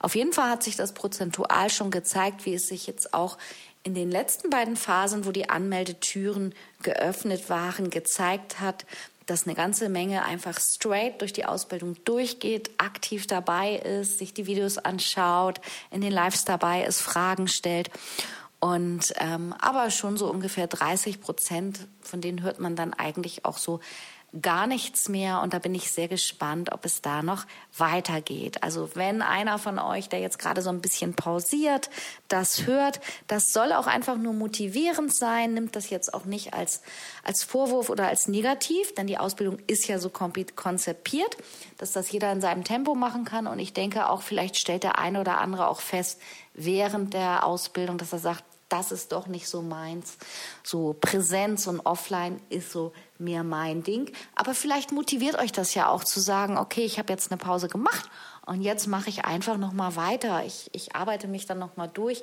Auf 0.00 0.14
jeden 0.14 0.32
Fall 0.32 0.48
hat 0.50 0.62
sich 0.62 0.76
das 0.76 0.92
prozentual 0.92 1.70
schon 1.70 1.90
gezeigt, 1.90 2.46
wie 2.46 2.54
es 2.54 2.66
sich 2.66 2.86
jetzt 2.86 3.14
auch 3.14 3.38
in 3.84 3.94
den 3.94 4.10
letzten 4.10 4.50
beiden 4.50 4.76
Phasen, 4.76 5.26
wo 5.26 5.32
die 5.32 5.50
Anmeldetüren 5.50 6.54
geöffnet 6.82 7.50
waren, 7.50 7.90
gezeigt 7.90 8.60
hat, 8.60 8.86
dass 9.26 9.46
eine 9.46 9.54
ganze 9.54 9.88
Menge 9.88 10.24
einfach 10.24 10.58
straight 10.58 11.20
durch 11.20 11.32
die 11.32 11.44
Ausbildung 11.44 11.96
durchgeht, 12.04 12.70
aktiv 12.78 13.26
dabei 13.26 13.76
ist, 13.76 14.18
sich 14.18 14.34
die 14.34 14.46
Videos 14.46 14.78
anschaut, 14.78 15.60
in 15.90 16.00
den 16.00 16.12
Lives 16.12 16.44
dabei 16.44 16.84
ist, 16.84 17.00
Fragen 17.00 17.48
stellt. 17.48 17.90
Und 18.60 19.12
ähm, 19.16 19.54
aber 19.58 19.90
schon 19.90 20.16
so 20.16 20.30
ungefähr 20.30 20.68
30 20.68 21.20
Prozent, 21.20 21.88
von 22.00 22.20
denen 22.20 22.42
hört 22.42 22.60
man 22.60 22.76
dann 22.76 22.94
eigentlich 22.94 23.44
auch 23.44 23.58
so 23.58 23.80
gar 24.40 24.66
nichts 24.66 25.10
mehr 25.10 25.42
und 25.42 25.52
da 25.52 25.58
bin 25.58 25.74
ich 25.74 25.92
sehr 25.92 26.08
gespannt, 26.08 26.72
ob 26.72 26.86
es 26.86 27.02
da 27.02 27.22
noch 27.22 27.44
weitergeht. 27.76 28.62
Also 28.62 28.90
wenn 28.94 29.20
einer 29.20 29.58
von 29.58 29.78
euch, 29.78 30.08
der 30.08 30.20
jetzt 30.20 30.38
gerade 30.38 30.62
so 30.62 30.70
ein 30.70 30.80
bisschen 30.80 31.14
pausiert, 31.14 31.90
das 32.28 32.66
hört, 32.66 33.00
das 33.26 33.52
soll 33.52 33.72
auch 33.72 33.86
einfach 33.86 34.16
nur 34.16 34.32
motivierend 34.32 35.12
sein, 35.12 35.52
nimmt 35.52 35.76
das 35.76 35.90
jetzt 35.90 36.14
auch 36.14 36.24
nicht 36.24 36.54
als, 36.54 36.82
als 37.22 37.44
Vorwurf 37.44 37.90
oder 37.90 38.08
als 38.08 38.26
negativ, 38.26 38.94
denn 38.94 39.06
die 39.06 39.18
Ausbildung 39.18 39.58
ist 39.66 39.86
ja 39.86 39.98
so 39.98 40.08
konzipiert, 40.08 41.36
dass 41.76 41.92
das 41.92 42.10
jeder 42.10 42.32
in 42.32 42.40
seinem 42.40 42.64
Tempo 42.64 42.94
machen 42.94 43.26
kann 43.26 43.46
und 43.46 43.58
ich 43.58 43.74
denke 43.74 44.08
auch, 44.08 44.22
vielleicht 44.22 44.56
stellt 44.56 44.82
der 44.82 44.98
eine 44.98 45.20
oder 45.20 45.38
andere 45.38 45.68
auch 45.68 45.82
fest, 45.82 46.18
während 46.54 47.12
der 47.12 47.44
Ausbildung, 47.44 47.98
dass 47.98 48.12
er 48.12 48.18
sagt, 48.18 48.44
das 48.72 48.90
ist 48.90 49.12
doch 49.12 49.26
nicht 49.26 49.48
so 49.48 49.60
meins. 49.60 50.16
So 50.62 50.96
Präsenz 50.98 51.66
und 51.66 51.80
Offline 51.80 52.40
ist 52.48 52.72
so 52.72 52.92
mehr 53.22 53.44
mein 53.44 53.82
Ding. 53.82 54.12
Aber 54.34 54.54
vielleicht 54.54 54.92
motiviert 54.92 55.38
euch 55.38 55.52
das 55.52 55.74
ja 55.74 55.88
auch 55.88 56.04
zu 56.04 56.20
sagen, 56.20 56.58
okay, 56.58 56.84
ich 56.84 56.98
habe 56.98 57.12
jetzt 57.12 57.30
eine 57.30 57.38
Pause 57.38 57.68
gemacht 57.68 58.10
und 58.44 58.60
jetzt 58.60 58.88
mache 58.88 59.08
ich 59.08 59.24
einfach 59.24 59.56
noch 59.56 59.72
mal 59.72 59.94
weiter. 59.94 60.44
Ich, 60.44 60.68
ich 60.72 60.96
arbeite 60.96 61.28
mich 61.28 61.46
dann 61.46 61.60
noch 61.60 61.76
mal 61.76 61.86
durch. 61.86 62.22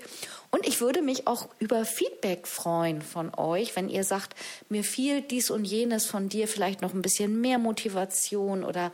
Und 0.52 0.68
ich 0.68 0.82
würde 0.82 1.02
mich 1.02 1.28
auch 1.28 1.48
über 1.60 1.86
Feedback 1.86 2.46
freuen 2.46 3.02
von 3.02 3.34
euch, 3.36 3.76
wenn 3.76 3.88
ihr 3.88 4.04
sagt, 4.04 4.36
mir 4.68 4.84
fiel 4.84 5.22
dies 5.22 5.50
und 5.50 5.64
jenes 5.64 6.06
von 6.06 6.28
dir 6.28 6.48
vielleicht 6.48 6.82
noch 6.82 6.94
ein 6.94 7.02
bisschen 7.02 7.40
mehr 7.40 7.58
Motivation 7.58 8.66
oder 8.66 8.92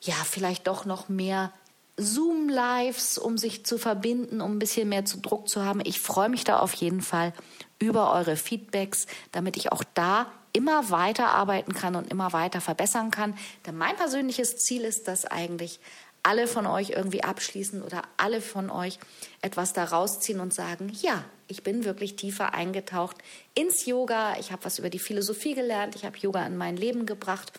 ja, 0.00 0.14
vielleicht 0.28 0.66
doch 0.66 0.84
noch 0.84 1.08
mehr 1.08 1.52
Zoom-Lives, 1.96 3.18
um 3.18 3.38
sich 3.38 3.64
zu 3.64 3.78
verbinden, 3.78 4.40
um 4.40 4.52
ein 4.52 4.58
bisschen 4.58 4.88
mehr 4.88 5.04
zu 5.04 5.18
Druck 5.18 5.48
zu 5.48 5.64
haben. 5.64 5.80
Ich 5.84 6.00
freue 6.00 6.28
mich 6.28 6.44
da 6.44 6.58
auf 6.58 6.74
jeden 6.74 7.00
Fall 7.00 7.32
über 7.78 8.12
eure 8.12 8.36
Feedbacks, 8.36 9.06
damit 9.32 9.56
ich 9.56 9.72
auch 9.72 9.84
da 9.94 10.26
immer 10.52 10.90
weiter 10.90 11.28
arbeiten 11.28 11.74
kann 11.74 11.96
und 11.96 12.10
immer 12.10 12.32
weiter 12.32 12.60
verbessern 12.60 13.10
kann. 13.10 13.36
Denn 13.66 13.76
mein 13.76 13.96
persönliches 13.96 14.56
Ziel 14.56 14.84
ist, 14.84 15.08
dass 15.08 15.24
eigentlich 15.24 15.80
alle 16.22 16.46
von 16.46 16.66
euch 16.66 16.90
irgendwie 16.90 17.22
abschließen 17.22 17.82
oder 17.82 18.02
alle 18.16 18.40
von 18.40 18.70
euch 18.70 18.98
etwas 19.40 19.72
da 19.72 19.84
rausziehen 19.84 20.40
und 20.40 20.52
sagen, 20.52 20.90
ja, 21.00 21.24
ich 21.46 21.62
bin 21.62 21.84
wirklich 21.84 22.16
tiefer 22.16 22.54
eingetaucht 22.54 23.16
ins 23.54 23.86
Yoga, 23.86 24.38
ich 24.38 24.52
habe 24.52 24.64
was 24.64 24.78
über 24.78 24.90
die 24.90 24.98
Philosophie 24.98 25.54
gelernt, 25.54 25.94
ich 25.96 26.04
habe 26.04 26.18
Yoga 26.18 26.44
in 26.46 26.56
mein 26.56 26.76
Leben 26.76 27.06
gebracht. 27.06 27.52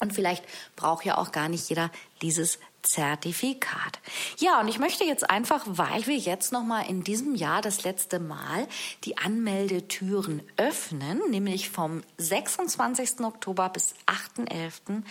Und 0.00 0.12
vielleicht 0.12 0.44
braucht 0.74 1.04
ja 1.04 1.16
auch 1.16 1.30
gar 1.30 1.48
nicht 1.48 1.68
jeder 1.68 1.92
dieses 2.22 2.58
Zertifikat. 2.82 4.00
Ja, 4.38 4.60
und 4.60 4.68
ich 4.68 4.78
möchte 4.78 5.04
jetzt 5.04 5.30
einfach, 5.30 5.62
weil 5.66 6.06
wir 6.06 6.16
jetzt 6.16 6.52
noch 6.52 6.64
mal 6.64 6.82
in 6.82 7.04
diesem 7.04 7.34
Jahr 7.34 7.62
das 7.62 7.84
letzte 7.84 8.18
Mal 8.18 8.66
die 9.04 9.18
Anmeldetüren 9.18 10.42
öffnen, 10.56 11.20
nämlich 11.30 11.70
vom 11.70 12.02
26. 12.18 13.20
Oktober 13.20 13.68
bis 13.68 13.94
8.11. 14.06 15.02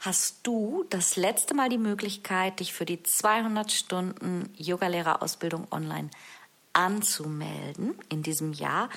hast 0.00 0.40
du 0.42 0.84
das 0.90 1.16
letzte 1.16 1.54
Mal 1.54 1.68
die 1.68 1.78
Möglichkeit, 1.78 2.60
dich 2.60 2.72
für 2.72 2.84
die 2.84 3.02
200 3.02 3.70
Stunden 3.70 4.52
Yogalehrerausbildung 4.56 5.68
online 5.70 6.10
anzumelden 6.72 7.94
in 8.08 8.22
diesem 8.22 8.52
Jahr 8.52 8.88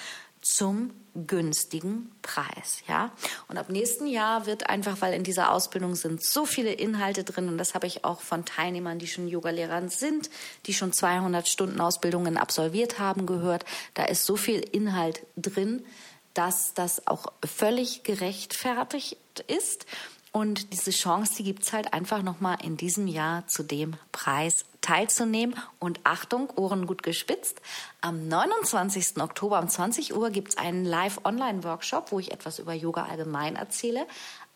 zum 0.44 0.92
günstigen 1.16 2.12
Preis, 2.22 2.84
ja. 2.88 3.12
Und 3.48 3.58
ab 3.58 3.70
nächsten 3.70 4.08
Jahr 4.08 4.46
wird 4.46 4.70
einfach, 4.70 5.02
weil 5.02 5.14
in 5.14 5.24
dieser 5.24 5.52
Ausbildung 5.52 5.96
sind 5.96 6.24
so 6.24 6.46
viele 6.46 6.74
Inhalte 6.74 7.24
drin 7.24 7.48
und 7.48 7.58
das 7.58 7.76
habe 7.76 7.88
ich 7.88 8.04
auch 8.04 8.22
von 8.22 8.46
Teilnehmern, 8.46 9.00
die 9.00 9.08
schon 9.08 9.28
Yogalehrern 9.28 9.90
sind, 9.90 10.30
die 10.66 10.74
schon 10.74 10.92
200 10.92 11.48
Stunden 11.48 11.80
Ausbildungen 11.80 12.38
absolviert 12.38 13.00
haben, 13.00 13.26
gehört. 13.26 13.64
Da 13.94 14.06
ist 14.06 14.26
so 14.26 14.36
viel 14.36 14.60
Inhalt 14.60 15.26
drin, 15.38 15.86
dass 16.34 16.74
das 16.74 17.08
auch 17.08 17.32
völlig 17.46 18.04
gerechtfertigt 18.04 19.18
ist. 19.48 19.86
Und 20.34 20.74
diese 20.74 20.90
Chance, 20.90 21.36
die 21.38 21.44
gibt's 21.44 21.74
halt 21.74 21.94
einfach 21.94 22.24
nochmal 22.24 22.58
in 22.64 22.76
diesem 22.76 23.06
Jahr 23.08 23.46
zu 23.46 23.62
dem 23.62 23.96
Preis 24.12 24.66
teilzunehmen. 24.82 25.56
Und 25.78 26.00
Achtung, 26.06 26.50
Ohren 26.56 26.88
gut 26.88 27.04
gespitzt. 27.04 27.62
Am 28.02 28.28
29. 28.28 29.22
Oktober 29.22 29.60
um 29.60 29.70
20 29.70 30.16
Uhr 30.16 30.32
gibt's 30.32 30.58
einen 30.58 30.86
Live-Online-Workshop, 30.86 32.12
wo 32.12 32.20
ich 32.20 32.32
etwas 32.32 32.58
über 32.58 32.74
Yoga 32.74 33.04
allgemein 33.04 33.56
erzähle 33.56 34.08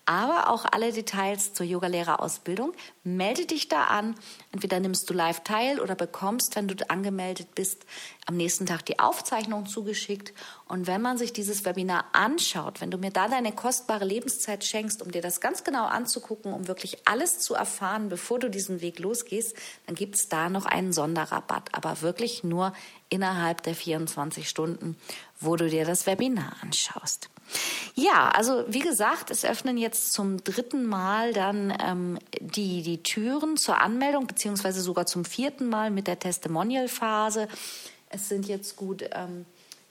aber 0.07 0.49
auch 0.49 0.63
alle 0.71 0.93
Details 0.93 1.53
zur 1.53 1.65
Yogalehrerausbildung. 1.65 2.71
Melde 3.03 3.45
dich 3.45 3.67
da 3.67 3.83
an. 3.83 4.15
Entweder 4.53 4.79
nimmst 4.79 5.09
du 5.09 5.13
live 5.13 5.43
teil 5.43 5.81
oder 5.81 5.95
bekommst, 5.95 6.55
wenn 6.55 6.69
du 6.69 6.75
angemeldet 6.89 7.53
bist, 7.55 7.85
am 8.27 8.35
nächsten 8.35 8.65
Tag 8.65 8.85
die 8.85 8.99
Aufzeichnung 8.99 9.65
zugeschickt. 9.65 10.33
Und 10.67 10.85
wenn 10.85 11.01
man 11.01 11.17
sich 11.17 11.31
dieses 11.31 11.63
Webinar 11.63 12.05
anschaut, 12.11 12.81
wenn 12.81 12.91
du 12.91 12.97
mir 12.97 13.09
da 13.09 13.29
deine 13.29 13.53
kostbare 13.53 14.03
Lebenszeit 14.03 14.65
schenkst, 14.65 15.01
um 15.01 15.11
dir 15.11 15.21
das 15.21 15.39
ganz 15.39 15.63
genau 15.63 15.85
anzugucken, 15.85 16.53
um 16.53 16.67
wirklich 16.67 17.07
alles 17.07 17.39
zu 17.39 17.55
erfahren, 17.55 18.09
bevor 18.09 18.37
du 18.37 18.49
diesen 18.49 18.81
Weg 18.81 18.99
losgehst, 18.99 19.55
dann 19.85 19.95
gibt 19.95 20.15
es 20.15 20.27
da 20.27 20.49
noch 20.49 20.65
einen 20.65 20.91
Sonderrabatt, 20.91 21.69
aber 21.71 22.01
wirklich 22.01 22.43
nur 22.43 22.73
innerhalb 23.09 23.63
der 23.63 23.75
24 23.75 24.49
Stunden, 24.49 24.97
wo 25.39 25.55
du 25.55 25.69
dir 25.69 25.85
das 25.85 26.05
Webinar 26.05 26.57
anschaust. 26.61 27.29
Ja, 27.95 28.27
also 28.27 28.65
wie 28.67 28.79
gesagt, 28.81 29.31
es 29.31 29.45
öffnen 29.45 29.77
jetzt 29.77 30.11
zum 30.11 30.43
dritten 30.43 30.85
Mal 30.85 31.31
dann 31.31 31.73
ähm, 31.81 32.19
die, 32.41 32.81
die 32.81 33.01
Türen 33.03 33.55
zur 33.55 33.79
Anmeldung, 33.79 34.27
beziehungsweise 34.27 34.81
sogar 34.81 35.05
zum 35.05 35.23
vierten 35.23 35.69
Mal 35.69 35.91
mit 35.91 36.07
der 36.07 36.19
Testimonial-Phase. 36.19 37.47
Es 38.09 38.29
sind 38.29 38.47
jetzt 38.47 38.75
gut, 38.75 39.03
ähm, 39.11 39.45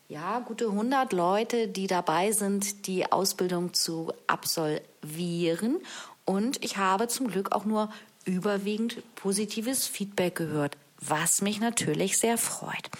ja, 0.08 0.38
gute 0.40 0.66
100 0.66 1.12
Leute, 1.12 1.68
die 1.68 1.86
dabei 1.86 2.32
sind, 2.32 2.86
die 2.86 3.10
Ausbildung 3.10 3.74
zu 3.74 4.12
absolvieren. 4.26 5.78
Und 6.24 6.64
ich 6.64 6.76
habe 6.76 7.08
zum 7.08 7.28
Glück 7.28 7.52
auch 7.52 7.64
nur 7.64 7.90
überwiegend 8.24 9.02
positives 9.16 9.86
Feedback 9.86 10.34
gehört 10.34 10.76
was 11.08 11.42
mich 11.42 11.60
natürlich 11.60 12.18
sehr 12.18 12.38
freut. 12.38 12.90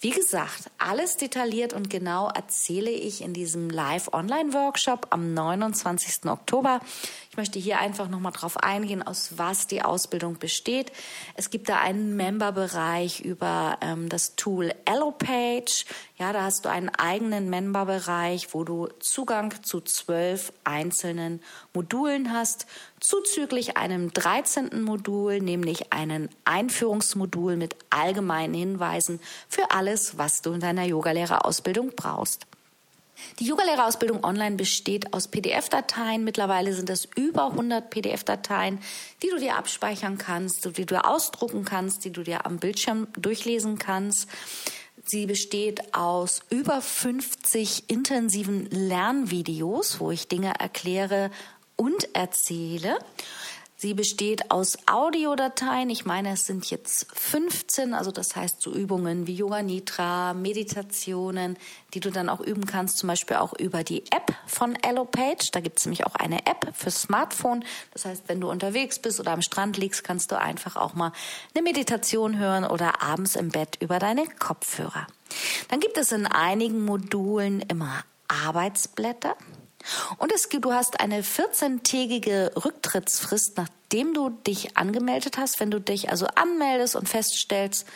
Wie 0.00 0.10
gesagt, 0.10 0.70
alles 0.78 1.16
detailliert 1.16 1.72
und 1.72 1.90
genau 1.90 2.28
erzähle 2.28 2.90
ich 2.90 3.22
in 3.22 3.32
diesem 3.32 3.70
Live-Online-Workshop 3.70 5.08
am 5.10 5.34
29. 5.34 6.26
Oktober. 6.26 6.80
Ich 7.30 7.36
möchte 7.36 7.58
hier 7.58 7.78
einfach 7.80 8.08
nochmal 8.08 8.32
drauf 8.32 8.56
eingehen, 8.56 9.02
aus 9.02 9.36
was 9.36 9.66
die 9.66 9.82
Ausbildung 9.82 10.38
besteht. 10.38 10.90
Es 11.34 11.50
gibt 11.50 11.68
da 11.68 11.80
einen 11.80 12.16
Member-Bereich 12.16 13.20
über 13.20 13.78
ähm, 13.82 14.08
das 14.08 14.36
Tool 14.36 14.72
Allopage. 14.86 15.84
Ja, 16.18 16.32
da 16.32 16.44
hast 16.44 16.64
du 16.64 16.70
einen 16.70 16.88
eigenen 16.88 17.50
Member-Bereich, 17.50 18.54
wo 18.54 18.64
du 18.64 18.88
Zugang 19.00 19.62
zu 19.62 19.82
zwölf 19.82 20.52
einzelnen 20.64 21.42
Modulen 21.76 22.32
hast, 22.32 22.66
zuzüglich 23.00 23.76
einem 23.76 24.10
13. 24.14 24.82
Modul, 24.82 25.40
nämlich 25.40 25.92
einen 25.92 26.30
Einführungsmodul 26.46 27.56
mit 27.56 27.76
allgemeinen 27.90 28.54
Hinweisen 28.54 29.20
für 29.46 29.70
alles, 29.72 30.16
was 30.16 30.40
du 30.40 30.54
in 30.54 30.60
deiner 30.60 30.84
Yogalehrerausbildung 30.84 31.92
brauchst. 31.94 32.46
Die 33.38 33.44
Yogalehrerausbildung 33.44 34.24
online 34.24 34.56
besteht 34.56 35.12
aus 35.12 35.28
PDF-Dateien. 35.28 36.24
Mittlerweile 36.24 36.72
sind 36.72 36.88
es 36.88 37.06
über 37.14 37.50
100 37.50 37.90
PDF-Dateien, 37.90 38.78
die 39.22 39.28
du 39.28 39.38
dir 39.38 39.56
abspeichern 39.56 40.16
kannst, 40.16 40.78
die 40.78 40.86
du 40.86 41.04
ausdrucken 41.04 41.64
kannst, 41.64 42.04
die 42.06 42.12
du 42.12 42.22
dir 42.22 42.46
am 42.46 42.58
Bildschirm 42.58 43.08
durchlesen 43.18 43.78
kannst. 43.78 44.28
Sie 45.08 45.26
besteht 45.26 45.94
aus 45.94 46.40
über 46.50 46.82
50 46.82 47.88
intensiven 47.88 48.68
Lernvideos, 48.70 50.00
wo 50.00 50.10
ich 50.10 50.26
Dinge 50.26 50.54
erkläre 50.58 51.30
und 51.76 52.14
erzähle. 52.14 52.98
Sie 53.78 53.92
besteht 53.92 54.50
aus 54.50 54.78
Audiodateien. 54.86 55.90
Ich 55.90 56.06
meine, 56.06 56.32
es 56.32 56.46
sind 56.46 56.70
jetzt 56.70 57.12
15, 57.12 57.92
also 57.92 58.10
das 58.10 58.34
heißt 58.34 58.62
so 58.62 58.72
Übungen 58.72 59.26
wie 59.26 59.34
Yoga 59.34 59.60
Nitra, 59.60 60.32
Meditationen, 60.32 61.58
die 61.92 62.00
du 62.00 62.10
dann 62.10 62.30
auch 62.30 62.40
üben 62.40 62.64
kannst, 62.64 62.96
zum 62.96 63.08
Beispiel 63.08 63.36
auch 63.36 63.52
über 63.52 63.84
die 63.84 64.00
App 64.06 64.34
von 64.46 64.78
Allopage. 64.82 65.50
Da 65.52 65.60
gibt 65.60 65.78
es 65.78 65.84
nämlich 65.84 66.06
auch 66.06 66.14
eine 66.14 66.46
App 66.46 66.74
für 66.74 66.90
Smartphone. 66.90 67.66
Das 67.92 68.06
heißt, 68.06 68.22
wenn 68.28 68.40
du 68.40 68.50
unterwegs 68.50 68.98
bist 68.98 69.20
oder 69.20 69.32
am 69.32 69.42
Strand 69.42 69.76
liegst, 69.76 70.02
kannst 70.02 70.32
du 70.32 70.40
einfach 70.40 70.76
auch 70.76 70.94
mal 70.94 71.12
eine 71.54 71.62
Meditation 71.62 72.38
hören 72.38 72.64
oder 72.64 73.02
abends 73.02 73.36
im 73.36 73.50
Bett 73.50 73.76
über 73.80 73.98
deine 73.98 74.24
Kopfhörer. 74.26 75.06
Dann 75.68 75.80
gibt 75.80 75.98
es 75.98 76.12
in 76.12 76.24
einigen 76.24 76.82
Modulen 76.82 77.60
immer 77.60 78.04
Arbeitsblätter. 78.28 79.36
Und 80.18 80.32
es 80.32 80.48
du 80.48 80.72
hast 80.72 81.00
eine 81.00 81.22
14-tägige 81.22 82.64
Rücktrittsfrist, 82.64 83.56
nachdem 83.56 84.14
du 84.14 84.30
dich 84.30 84.76
angemeldet 84.76 85.38
hast. 85.38 85.60
Wenn 85.60 85.70
du 85.70 85.80
dich 85.80 86.10
also 86.10 86.26
anmeldest 86.34 86.96
und 86.96 87.08
feststellst, 87.08 87.86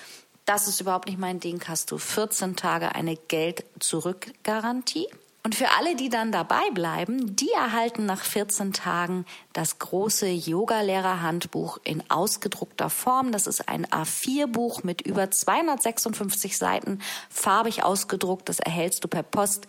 das 0.45 0.69
ist 0.69 0.81
überhaupt 0.81 1.09
nicht 1.09 1.19
mein 1.19 1.41
Ding, 1.41 1.63
hast 1.69 1.91
du 1.91 1.99
14 1.99 2.57
Tage 2.57 2.95
eine 2.95 3.17
Geld-Zurück-Garantie. 3.17 5.07
Und 5.43 5.55
für 5.55 5.71
alle, 5.79 5.97
die 5.97 6.11
dann 6.11 6.33
dabei 6.33 6.69
bleiben, 6.75 7.35
die 7.35 7.51
erhalten 7.51 8.05
nach 8.05 8.23
14 8.23 8.75
Tagen 8.75 9.25
das 9.55 9.79
große 9.79 10.29
Yoga-Lehrer-Handbuch 10.29 11.79
in 11.83 12.03
ausgedruckter 12.11 12.91
Form. 12.91 13.33
Das 13.33 13.47
ist 13.47 13.67
ein 13.67 13.87
A4-Buch 13.87 14.83
mit 14.83 15.01
über 15.01 15.31
256 15.31 16.59
Seiten, 16.59 17.01
farbig 17.31 17.85
ausgedruckt. 17.85 18.51
Das 18.51 18.61
erhältst 18.61 19.03
du 19.03 19.09
per 19.09 19.23
Post, 19.23 19.67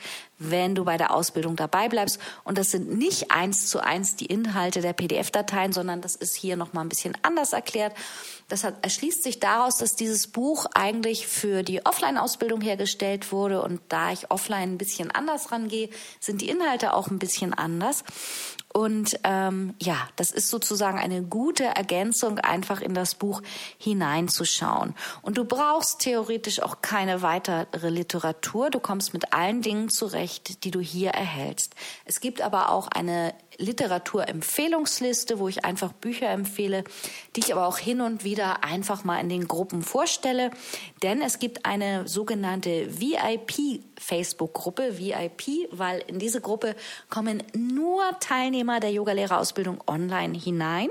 wenn 0.49 0.75
du 0.75 0.85
bei 0.85 0.97
der 0.97 1.13
Ausbildung 1.13 1.55
dabei 1.55 1.87
bleibst. 1.87 2.19
Und 2.43 2.57
das 2.57 2.71
sind 2.71 2.97
nicht 2.97 3.31
eins 3.31 3.67
zu 3.67 3.79
eins 3.79 4.15
die 4.15 4.25
Inhalte 4.25 4.81
der 4.81 4.93
PDF-Dateien, 4.93 5.71
sondern 5.71 6.01
das 6.01 6.15
ist 6.15 6.35
hier 6.35 6.57
nochmal 6.57 6.83
ein 6.85 6.89
bisschen 6.89 7.15
anders 7.21 7.53
erklärt. 7.53 7.93
Das 8.47 8.63
hat, 8.63 8.75
erschließt 8.81 9.23
sich 9.23 9.39
daraus, 9.39 9.77
dass 9.77 9.95
dieses 9.95 10.27
Buch 10.27 10.65
eigentlich 10.73 11.27
für 11.27 11.63
die 11.63 11.85
Offline-Ausbildung 11.85 12.61
hergestellt 12.61 13.31
wurde. 13.31 13.61
Und 13.61 13.81
da 13.89 14.11
ich 14.11 14.31
offline 14.31 14.73
ein 14.73 14.77
bisschen 14.77 15.11
anders 15.11 15.51
rangehe, 15.51 15.89
sind 16.19 16.41
die 16.41 16.49
Inhalte 16.49 16.93
auch 16.93 17.09
ein 17.09 17.19
bisschen 17.19 17.53
anders. 17.53 18.03
Und 18.73 19.19
ähm, 19.23 19.75
ja, 19.81 19.97
das 20.15 20.31
ist 20.31 20.49
sozusagen 20.49 20.97
eine 20.97 21.21
gute 21.21 21.65
Ergänzung, 21.65 22.39
einfach 22.39 22.81
in 22.81 22.93
das 22.93 23.15
Buch 23.15 23.41
hineinzuschauen. 23.77 24.95
Und 25.21 25.37
du 25.37 25.45
brauchst 25.45 25.99
theoretisch 25.99 26.61
auch 26.61 26.81
keine 26.81 27.21
weitere 27.21 27.89
Literatur. 27.89 28.69
Du 28.69 28.79
kommst 28.79 29.13
mit 29.13 29.33
allen 29.33 29.61
Dingen 29.61 29.89
zurecht, 29.89 30.63
die 30.63 30.71
du 30.71 30.79
hier 30.79 31.11
erhältst. 31.11 31.75
Es 32.05 32.19
gibt 32.21 32.41
aber 32.41 32.69
auch 32.69 32.87
eine 32.87 33.33
Literaturempfehlungsliste, 33.61 35.39
wo 35.39 35.47
ich 35.47 35.63
einfach 35.63 35.93
Bücher 35.93 36.29
empfehle, 36.29 36.83
die 37.35 37.41
ich 37.41 37.53
aber 37.53 37.65
auch 37.67 37.77
hin 37.77 38.01
und 38.01 38.23
wieder 38.23 38.63
einfach 38.63 39.03
mal 39.03 39.19
in 39.19 39.29
den 39.29 39.47
Gruppen 39.47 39.83
vorstelle. 39.83 40.51
Denn 41.03 41.21
es 41.21 41.39
gibt 41.39 41.65
eine 41.65 42.07
sogenannte 42.07 42.99
VIP-Facebook-Gruppe, 42.99 44.97
VIP, 44.97 45.69
weil 45.71 46.03
in 46.07 46.19
diese 46.19 46.41
Gruppe 46.41 46.75
kommen 47.09 47.43
nur 47.55 48.03
Teilnehmer 48.19 48.79
der 48.79 48.91
Yogalehrerausbildung 48.91 49.81
online 49.87 50.37
hinein. 50.37 50.89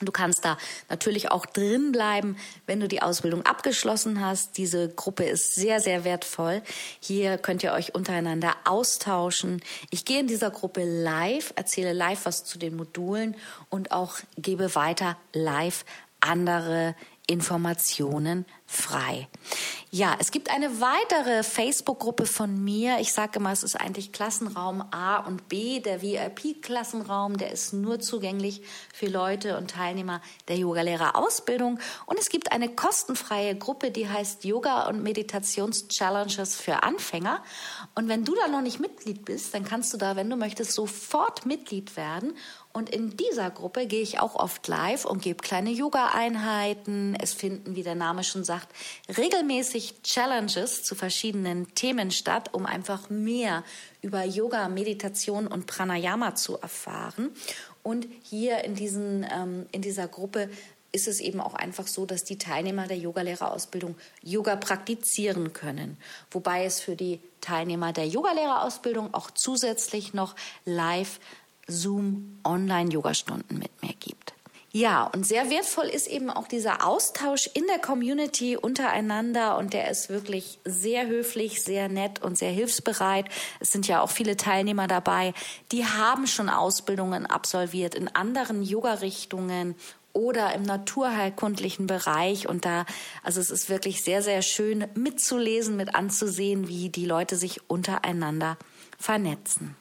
Du 0.00 0.12
kannst 0.12 0.44
da 0.44 0.56
natürlich 0.88 1.30
auch 1.30 1.44
drin 1.44 1.90
bleiben, 1.90 2.36
wenn 2.66 2.78
du 2.78 2.86
die 2.86 3.02
Ausbildung 3.02 3.44
abgeschlossen 3.44 4.24
hast. 4.24 4.56
Diese 4.56 4.88
Gruppe 4.88 5.24
ist 5.24 5.54
sehr, 5.56 5.80
sehr 5.80 6.04
wertvoll. 6.04 6.62
Hier 7.00 7.36
könnt 7.36 7.64
ihr 7.64 7.72
euch 7.72 7.94
untereinander 7.94 8.54
austauschen. 8.64 9.60
Ich 9.90 10.04
gehe 10.04 10.20
in 10.20 10.28
dieser 10.28 10.50
Gruppe 10.50 10.84
live, 10.84 11.52
erzähle 11.56 11.92
live 11.92 12.26
was 12.26 12.44
zu 12.44 12.58
den 12.58 12.76
Modulen 12.76 13.36
und 13.70 13.90
auch 13.90 14.18
gebe 14.36 14.74
weiter 14.76 15.16
live 15.32 15.84
andere 16.20 16.94
Informationen 17.26 18.46
frei. 18.70 19.28
Ja, 19.90 20.14
es 20.20 20.30
gibt 20.30 20.50
eine 20.50 20.82
weitere 20.82 21.42
Facebook-Gruppe 21.42 22.26
von 22.26 22.62
mir. 22.62 22.98
Ich 23.00 23.14
sage 23.14 23.38
immer, 23.38 23.50
es 23.50 23.62
ist 23.62 23.76
eigentlich 23.76 24.12
Klassenraum 24.12 24.84
A 24.90 25.16
und 25.16 25.48
B. 25.48 25.80
Der 25.80 26.02
VIP-Klassenraum, 26.02 27.38
der 27.38 27.50
ist 27.50 27.72
nur 27.72 27.98
zugänglich 27.98 28.60
für 28.92 29.06
Leute 29.06 29.56
und 29.56 29.70
Teilnehmer 29.70 30.20
der 30.48 30.58
Yogalehrerausbildung. 30.58 31.80
Und 32.04 32.18
es 32.18 32.28
gibt 32.28 32.52
eine 32.52 32.68
kostenfreie 32.68 33.56
Gruppe, 33.56 33.90
die 33.90 34.06
heißt 34.06 34.44
Yoga 34.44 34.86
und 34.88 35.02
Meditations-Challenges 35.02 36.56
für 36.56 36.82
Anfänger. 36.82 37.42
Und 37.94 38.08
wenn 38.08 38.26
du 38.26 38.34
da 38.34 38.48
noch 38.48 38.60
nicht 38.60 38.80
Mitglied 38.80 39.24
bist, 39.24 39.54
dann 39.54 39.64
kannst 39.64 39.94
du 39.94 39.96
da, 39.96 40.14
wenn 40.14 40.28
du 40.28 40.36
möchtest, 40.36 40.72
sofort 40.72 41.46
Mitglied 41.46 41.96
werden 41.96 42.34
und 42.78 42.90
in 42.90 43.16
dieser 43.16 43.50
Gruppe 43.50 43.86
gehe 43.86 44.02
ich 44.02 44.20
auch 44.20 44.36
oft 44.36 44.68
live 44.68 45.04
und 45.04 45.22
gebe 45.22 45.42
kleine 45.42 45.70
Yoga-Einheiten. 45.70 47.16
Es 47.20 47.32
finden, 47.32 47.74
wie 47.74 47.82
der 47.82 47.96
Name 47.96 48.22
schon 48.22 48.44
sagt, 48.44 48.57
regelmäßig 49.16 50.02
Challenges 50.02 50.82
zu 50.82 50.94
verschiedenen 50.94 51.74
Themen 51.74 52.10
statt, 52.10 52.54
um 52.54 52.66
einfach 52.66 53.10
mehr 53.10 53.64
über 54.02 54.24
Yoga, 54.24 54.68
Meditation 54.68 55.46
und 55.46 55.66
Pranayama 55.66 56.34
zu 56.34 56.58
erfahren. 56.58 57.30
Und 57.82 58.06
hier 58.22 58.64
in, 58.64 58.74
diesen, 58.74 59.26
ähm, 59.30 59.66
in 59.72 59.82
dieser 59.82 60.08
Gruppe 60.08 60.50
ist 60.92 61.08
es 61.08 61.20
eben 61.20 61.40
auch 61.40 61.54
einfach 61.54 61.86
so, 61.86 62.06
dass 62.06 62.24
die 62.24 62.38
Teilnehmer 62.38 62.86
der 62.86 62.96
Yogalehrerausbildung 62.96 63.96
Yoga 64.22 64.56
praktizieren 64.56 65.52
können. 65.52 65.98
Wobei 66.30 66.64
es 66.64 66.80
für 66.80 66.96
die 66.96 67.20
Teilnehmer 67.40 67.92
der 67.92 68.06
Yogalehrerausbildung 68.06 69.12
auch 69.12 69.30
zusätzlich 69.30 70.14
noch 70.14 70.34
live 70.64 71.20
Zoom 71.66 72.40
Online-Yogastunden 72.44 73.58
mit 73.58 73.82
mir 73.82 73.92
gibt. 74.00 74.32
Ja, 74.70 75.04
und 75.04 75.26
sehr 75.26 75.48
wertvoll 75.48 75.86
ist 75.86 76.06
eben 76.08 76.28
auch 76.28 76.46
dieser 76.46 76.86
Austausch 76.86 77.48
in 77.54 77.66
der 77.66 77.78
Community 77.78 78.54
untereinander 78.54 79.56
und 79.56 79.72
der 79.72 79.90
ist 79.90 80.10
wirklich 80.10 80.58
sehr 80.64 81.06
höflich, 81.06 81.62
sehr 81.62 81.88
nett 81.88 82.22
und 82.22 82.36
sehr 82.36 82.50
hilfsbereit. 82.50 83.24
Es 83.60 83.72
sind 83.72 83.88
ja 83.88 84.02
auch 84.02 84.10
viele 84.10 84.36
Teilnehmer 84.36 84.86
dabei, 84.86 85.32
die 85.72 85.86
haben 85.86 86.26
schon 86.26 86.50
Ausbildungen 86.50 87.24
absolviert 87.24 87.94
in 87.94 88.08
anderen 88.14 88.62
Yoga-Richtungen 88.62 89.74
oder 90.12 90.54
im 90.54 90.64
naturheilkundlichen 90.64 91.86
Bereich 91.86 92.46
und 92.46 92.66
da, 92.66 92.84
also 93.22 93.40
es 93.40 93.50
ist 93.50 93.70
wirklich 93.70 94.02
sehr, 94.02 94.22
sehr 94.22 94.42
schön 94.42 94.86
mitzulesen, 94.94 95.76
mit 95.76 95.94
anzusehen, 95.94 96.68
wie 96.68 96.90
die 96.90 97.06
Leute 97.06 97.36
sich 97.36 97.70
untereinander 97.70 98.58
vernetzen. 98.98 99.76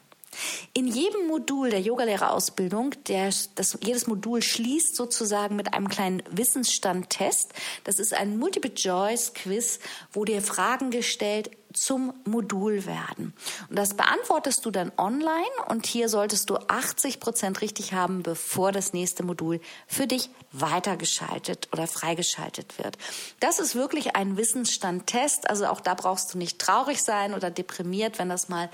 In 0.74 0.88
jedem 0.88 1.28
Modul 1.28 1.70
der 1.70 1.82
Yogalehrerausbildung, 1.82 2.92
der, 3.08 3.34
das, 3.56 3.78
jedes 3.82 4.08
Modul 4.08 4.42
schließt 4.42 4.96
sozusagen 4.96 5.56
mit 5.56 5.74
einem 5.74 5.88
kleinen 5.88 6.24
Wissensstandtest. 6.30 7.54
Das 7.84 8.00
ist 8.00 8.14
ein 8.14 8.38
Multiple-Choice-Quiz, 8.38 9.80
wo 10.12 10.26
dir 10.26 10.42
Fragen 10.42 10.92
gestellt 10.92 11.52
zum 11.74 12.14
Modul 12.26 12.86
werden. 12.86 13.34
Und 13.70 13.78
das 13.78 13.94
beantwortest 13.94 14.66
du 14.66 14.72
dann 14.72 14.92
online 14.98 15.46
und 15.68 15.86
hier 15.86 16.10
solltest 16.10 16.50
du 16.50 16.58
80 16.58 17.20
Prozent 17.20 17.62
richtig 17.62 17.94
haben, 17.94 18.24
bevor 18.24 18.72
das 18.72 18.94
nächste 18.94 19.24
Modul 19.24 19.60
für 19.88 20.08
dich 20.08 20.30
weitergeschaltet 20.52 21.70
oder 21.72 21.88
freigeschaltet 21.88 22.78
wird. 22.78 22.98
Das 23.40 23.60
ist 23.60 23.76
wirklich 23.76 24.16
ein 24.16 24.38
Wissensstandtest. 24.38 25.50
Also 25.50 25.68
auch 25.68 25.82
da 25.82 25.94
brauchst 25.94 26.34
du 26.34 26.38
nicht 26.38 26.60
traurig 26.60 27.04
sein 27.04 27.34
oder 27.34 27.52
deprimiert, 27.52 28.18
wenn 28.18 28.30
das 28.30 28.50
mal 28.50 28.70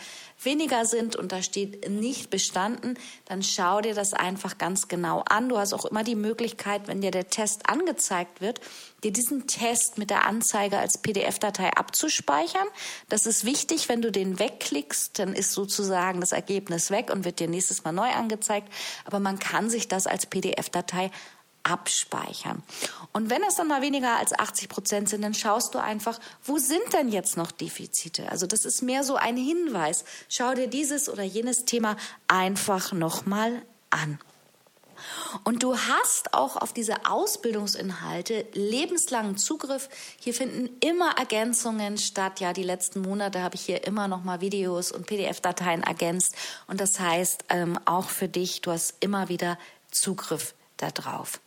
weniger 0.46 0.86
sind 0.86 1.16
und 1.16 1.32
da 1.32 1.42
steht 1.42 1.90
nicht 1.90 2.30
bestanden, 2.30 2.96
dann 3.26 3.44
schau 3.44 3.82
dir 3.82 3.94
das 3.94 4.14
einfach 4.14 4.58
ganz 4.58 4.88
genau 4.88 5.24
an. 5.28 5.50
Du 5.50 5.58
hast 5.58 5.74
auch 5.74 5.86
immer 5.86 6.04
die 6.04 6.16
Möglichkeit, 6.16 6.88
wenn 6.88 7.02
dir 7.02 7.12
der 7.12 7.30
Test 7.30 7.70
angezeigt 7.70 8.42
wird, 8.42 8.60
dir 9.04 9.12
diesen 9.12 9.48
Test 9.48 9.98
mit 9.98 10.10
der 10.10 10.26
Anzeige 10.26 10.78
als 10.78 10.98
PDF-Datei 10.98 11.70
abzuspeichern. 11.72 12.68
Das 13.10 13.26
ist 13.26 13.46
wichtig, 13.46 13.90
wenn 13.90 14.02
du 14.02 14.12
den 14.12 14.40
wegklickst, 14.40 15.20
dann 15.20 15.34
ist 15.34 15.52
sozusagen 15.52 16.22
das 16.22 16.32
Ergebnis 16.32 16.92
weg 16.92 17.12
und 17.12 17.26
wird 17.26 17.40
dir 17.40 17.48
nächstes 17.48 17.84
Mal 17.84 17.92
neu 17.92 18.10
angezeigt. 18.10 18.72
Aber 19.06 19.20
man 19.20 19.40
kann 19.40 19.70
sich 19.70 19.88
das 19.88 20.08
als 20.08 20.26
PDF-Datei 20.26 21.12
abspeichern. 21.64 22.62
Und 23.14 23.30
wenn 23.30 23.42
es 23.44 23.56
dann 23.56 23.68
mal 23.68 23.82
weniger 23.82 24.18
als 24.18 24.38
80 24.38 24.70
Prozent 24.70 25.10
sind, 25.10 25.22
dann 25.22 25.34
schaust 25.34 25.74
du 25.74 25.80
einfach, 25.80 26.20
wo 26.44 26.58
sind 26.58 26.94
denn 26.94 27.10
jetzt 27.10 27.38
noch 27.38 27.52
Defizite? 27.52 28.30
Also 28.30 28.48
das 28.48 28.66
ist 28.66 28.82
mehr 28.82 29.04
so 29.04 29.16
ein 29.16 29.38
Hinweis. 29.38 30.04
Schau 30.30 30.54
dir 30.54 30.68
dieses 30.68 31.10
oder 31.10 31.24
jenes 31.24 31.66
Thema 31.66 31.96
einfach 32.28 32.92
nochmal 32.92 33.62
an. 33.90 34.20
Und 35.44 35.64
du 35.64 35.78
hast 35.78 36.34
auch 36.34 36.58
auf 36.58 36.74
diese 36.74 37.06
Ausbildungsinhalte 37.06 38.46
lebenslangen 38.54 39.38
Zugriff. 39.38 39.90
Hier 40.20 40.34
finden 40.34 40.70
immer 40.80 41.18
Ergänzungen 41.18 41.98
statt. 41.98 42.40
Ja, 42.40 42.54
die 42.54 42.64
letzten 42.64 43.02
Monate 43.02 43.42
habe 43.42 43.56
ich 43.56 43.62
hier 43.62 43.86
immer 43.86 44.08
noch 44.08 44.24
mal 44.24 44.42
Videos 44.42 44.92
und 44.92 45.08
PDF-Dateien 45.08 45.84
ergänzt. 45.84 46.36
Und 46.68 46.80
das 46.80 47.00
heißt 47.00 47.46
ähm, 47.50 47.80
auch 47.86 48.10
für 48.10 48.28
dich, 48.28 48.62
du 48.62 48.72
hast 48.72 48.96
immer 49.00 49.30
wieder 49.30 49.58
Zugriff 49.92 50.54
darauf. 50.78 51.40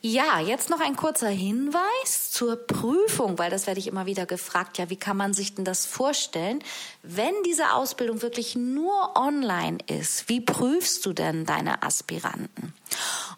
Ja, 0.00 0.40
jetzt 0.40 0.70
noch 0.70 0.80
ein 0.80 0.96
kurzer 0.96 1.28
Hinweis 1.28 2.30
zur 2.30 2.56
Prüfung, 2.56 3.38
weil 3.38 3.50
das 3.50 3.66
werde 3.66 3.80
ich 3.80 3.86
immer 3.86 4.06
wieder 4.06 4.26
gefragt. 4.26 4.78
Ja, 4.78 4.90
wie 4.90 4.96
kann 4.96 5.16
man 5.16 5.34
sich 5.34 5.54
denn 5.54 5.64
das 5.64 5.86
vorstellen? 5.86 6.62
Wenn 7.02 7.34
diese 7.44 7.72
Ausbildung 7.72 8.22
wirklich 8.22 8.54
nur 8.54 9.16
online 9.16 9.78
ist, 9.86 10.28
wie 10.28 10.40
prüfst 10.40 11.04
du 11.04 11.12
denn 11.12 11.46
deine 11.46 11.82
Aspiranten? 11.82 12.74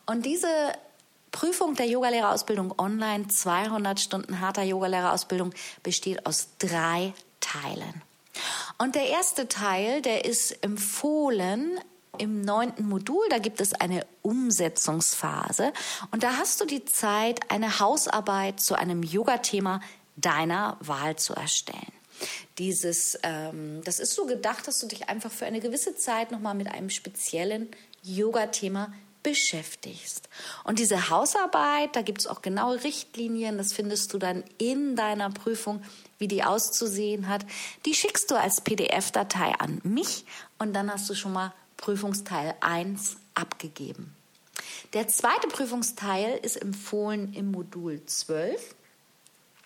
Und 0.07 0.27
diese 0.27 0.49
Prüfung 1.33 1.75
der 1.77 1.87
Yogalehrerausbildung 1.87 2.79
online, 2.79 3.29
200 3.29 4.01
Stunden 4.01 4.41
harter 4.41 4.63
Yogalehrerausbildung, 4.63 5.55
besteht 5.83 6.27
aus 6.27 6.49
drei 6.59 7.15
Teilen. 7.41 8.03
Und 8.79 8.95
der 8.95 9.09
erste 9.09 9.49
Teil, 9.49 10.03
der 10.03 10.25
ist 10.25 10.63
empfohlen 10.65 11.79
im 12.19 12.43
neunten 12.43 12.89
Modul, 12.89 13.23
da 13.31 13.39
gibt 13.39 13.61
es 13.61 13.73
eine 13.73 14.07
Umsetzungsphase 14.23 15.73
und 16.11 16.23
da 16.23 16.37
hast 16.37 16.61
du 16.61 16.65
die 16.65 16.85
Zeit, 16.85 17.51
eine 17.51 17.81
Hausarbeit 17.81 18.61
zu 18.61 18.75
einem 18.75 19.03
Yoga-Thema 19.03 19.81
deiner 20.17 20.77
Wahl 20.81 21.17
zu 21.17 21.35
erstellen. 21.35 21.93
Dieses, 22.59 23.19
ähm, 23.23 23.81
das 23.85 23.99
ist 23.99 24.15
so 24.15 24.27
gedacht, 24.27 24.69
dass 24.69 24.81
du 24.81 24.87
dich 24.87 25.09
einfach 25.09 25.31
für 25.31 25.47
eine 25.47 25.61
gewisse 25.61 25.95
Zeit 25.97 26.31
nochmal 26.31 26.55
mit 26.55 26.69
einem 26.69 26.91
speziellen 26.91 27.69
Yoga-Thema 28.03 28.93
beschäftigst. 29.23 30.29
Und 30.65 30.79
diese 30.79 31.11
Hausarbeit, 31.11 31.95
da 31.95 32.03
gibt 32.03 32.21
es 32.21 32.27
auch 32.27 32.43
genaue 32.43 32.83
Richtlinien, 32.85 33.59
das 33.59 33.73
findest 33.73 34.13
du 34.13 34.19
dann 34.19 34.45
in 34.59 34.97
deiner 34.97 35.31
Prüfung, 35.31 35.83
wie 36.19 36.29
die 36.29 36.43
auszusehen 36.43 37.29
hat. 37.29 37.45
Die 37.87 37.95
schickst 37.95 38.31
du 38.31 38.37
als 38.37 38.63
PDF-Datei 38.63 39.53
an 39.59 39.81
mich 39.85 40.25
und 40.59 40.73
dann 40.73 40.91
hast 40.91 41.09
du 41.11 41.15
schon 41.15 41.33
mal 41.33 41.53
Prüfungsteil 41.81 42.55
1 42.61 43.17
abgegeben. 43.35 44.15
Der 44.93 45.09
zweite 45.09 45.49
Prüfungsteil 45.49 46.39
ist 46.43 46.57
empfohlen 46.57 47.33
im 47.33 47.51
Modul 47.51 48.05
12. 48.05 48.75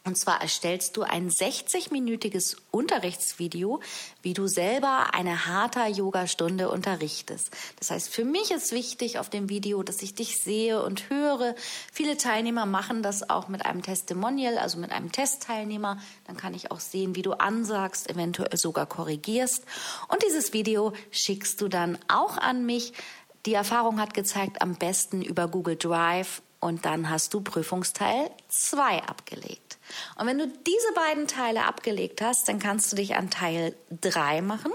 Und 0.06 0.18
zwar 0.18 0.42
erstellst 0.42 0.98
du 0.98 1.02
ein 1.02 1.30
60-minütiges 1.30 2.58
Unterrichtsvideo, 2.70 3.80
wie 4.20 4.34
du 4.34 4.46
selber 4.46 5.14
eine 5.14 5.46
harte 5.46 5.80
Yoga-Stunde 5.80 6.68
unterrichtest. 6.68 7.50
Das 7.78 7.90
heißt, 7.90 8.10
für 8.10 8.26
mich 8.26 8.50
ist 8.50 8.72
wichtig 8.72 9.18
auf 9.18 9.30
dem 9.30 9.48
Video, 9.48 9.82
dass 9.82 10.02
ich 10.02 10.14
dich 10.14 10.42
sehe 10.42 10.82
und 10.82 11.08
höre. 11.08 11.54
Viele 11.90 12.18
Teilnehmer 12.18 12.66
machen 12.66 13.02
das 13.02 13.30
auch 13.30 13.48
mit 13.48 13.64
einem 13.64 13.80
Testimonial, 13.80 14.58
also 14.58 14.78
mit 14.78 14.92
einem 14.92 15.10
Testteilnehmer. 15.10 15.98
Dann 16.26 16.36
kann 16.36 16.52
ich 16.52 16.70
auch 16.70 16.80
sehen, 16.80 17.14
wie 17.14 17.22
du 17.22 17.32
ansagst, 17.32 18.10
eventuell 18.10 18.58
sogar 18.58 18.84
korrigierst. 18.84 19.64
Und 20.08 20.22
dieses 20.22 20.52
Video 20.52 20.92
schickst 21.12 21.62
du 21.62 21.68
dann 21.68 21.98
auch 22.08 22.36
an 22.36 22.66
mich. 22.66 22.92
Die 23.46 23.54
Erfahrung 23.54 24.00
hat 24.00 24.12
gezeigt, 24.12 24.60
am 24.60 24.74
besten 24.74 25.22
über 25.22 25.48
Google 25.48 25.76
Drive 25.76 26.42
und 26.64 26.86
dann 26.86 27.10
hast 27.10 27.34
du 27.34 27.42
Prüfungsteil 27.42 28.30
2 28.48 29.02
abgelegt. 29.02 29.76
Und 30.18 30.26
wenn 30.26 30.38
du 30.38 30.46
diese 30.46 30.92
beiden 30.94 31.26
Teile 31.26 31.66
abgelegt 31.66 32.22
hast, 32.22 32.48
dann 32.48 32.58
kannst 32.58 32.90
du 32.90 32.96
dich 32.96 33.16
an 33.16 33.28
Teil 33.28 33.76
3 34.00 34.40
machen. 34.40 34.72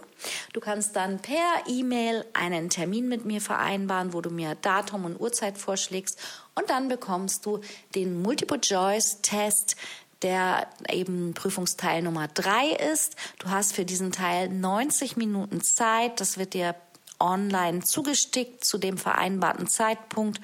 Du 0.53 0.59
kannst 0.59 0.95
dann 0.95 1.17
per 1.17 1.41
E-Mail 1.67 2.25
einen 2.33 2.69
Termin 2.69 3.07
mit 3.07 3.25
mir 3.25 3.41
vereinbaren, 3.41 4.13
wo 4.13 4.21
du 4.21 4.29
mir 4.29 4.53
Datum 4.53 5.03
und 5.03 5.19
Uhrzeit 5.19 5.57
vorschlägst 5.57 6.19
und 6.53 6.69
dann 6.69 6.89
bekommst 6.89 7.47
du 7.47 7.59
den 7.95 8.21
Multiple-Choice-Test, 8.21 9.75
der 10.21 10.67
eben 10.91 11.33
Prüfungsteil 11.33 12.03
Nummer 12.03 12.27
3 12.27 12.69
ist. 12.91 13.15
Du 13.39 13.49
hast 13.49 13.73
für 13.73 13.85
diesen 13.85 14.11
Teil 14.11 14.47
90 14.49 15.17
Minuten 15.17 15.61
Zeit. 15.61 16.21
Das 16.21 16.37
wird 16.37 16.53
dir 16.53 16.75
online 17.19 17.81
zugestickt 17.81 18.63
zu 18.63 18.77
dem 18.77 18.97
vereinbarten 18.97 19.67
Zeitpunkt. 19.67 20.39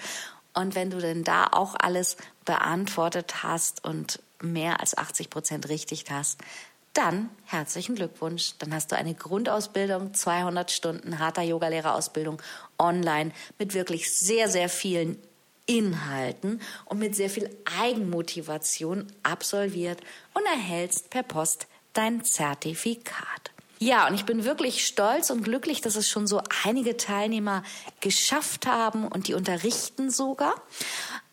Und 0.55 0.73
wenn 0.73 0.89
du 0.89 0.99
denn 0.99 1.23
da 1.23 1.47
auch 1.51 1.75
alles 1.77 2.17
beantwortet 2.45 3.43
hast 3.43 3.83
und 3.83 4.21
mehr 4.41 4.79
als 4.79 4.97
80 4.97 5.29
Prozent 5.29 5.69
richtig 5.69 6.05
hast, 6.09 6.39
dann 6.93 7.29
herzlichen 7.43 7.95
Glückwunsch. 7.95 8.53
Dann 8.59 8.73
hast 8.73 8.91
du 8.91 8.95
eine 8.95 9.13
Grundausbildung, 9.13 10.13
200 10.13 10.71
Stunden 10.71 11.19
harter 11.19 11.41
Yogalehrerausbildung 11.41 12.41
online 12.79 13.31
mit 13.59 13.73
wirklich 13.73 14.11
sehr, 14.17 14.49
sehr 14.49 14.69
vielen 14.69 15.17
Inhalten 15.65 16.61
und 16.85 16.99
mit 16.99 17.15
sehr 17.15 17.29
viel 17.29 17.49
Eigenmotivation 17.79 19.07
absolviert 19.23 19.99
und 20.33 20.45
erhältst 20.45 21.09
per 21.09 21.23
Post 21.23 21.67
dein 21.93 22.23
Zertifikat. 22.23 23.54
Ja, 23.79 24.07
und 24.07 24.15
ich 24.15 24.25
bin 24.25 24.45
wirklich 24.45 24.85
stolz 24.85 25.29
und 25.29 25.43
glücklich, 25.43 25.81
dass 25.81 25.95
es 25.95 26.07
schon 26.07 26.27
so 26.27 26.41
einige 26.63 26.97
Teilnehmer 26.97 27.63
geschafft 27.99 28.67
haben 28.67 29.07
und 29.07 29.27
die 29.27 29.33
unterrichten 29.33 30.09
sogar. 30.09 30.53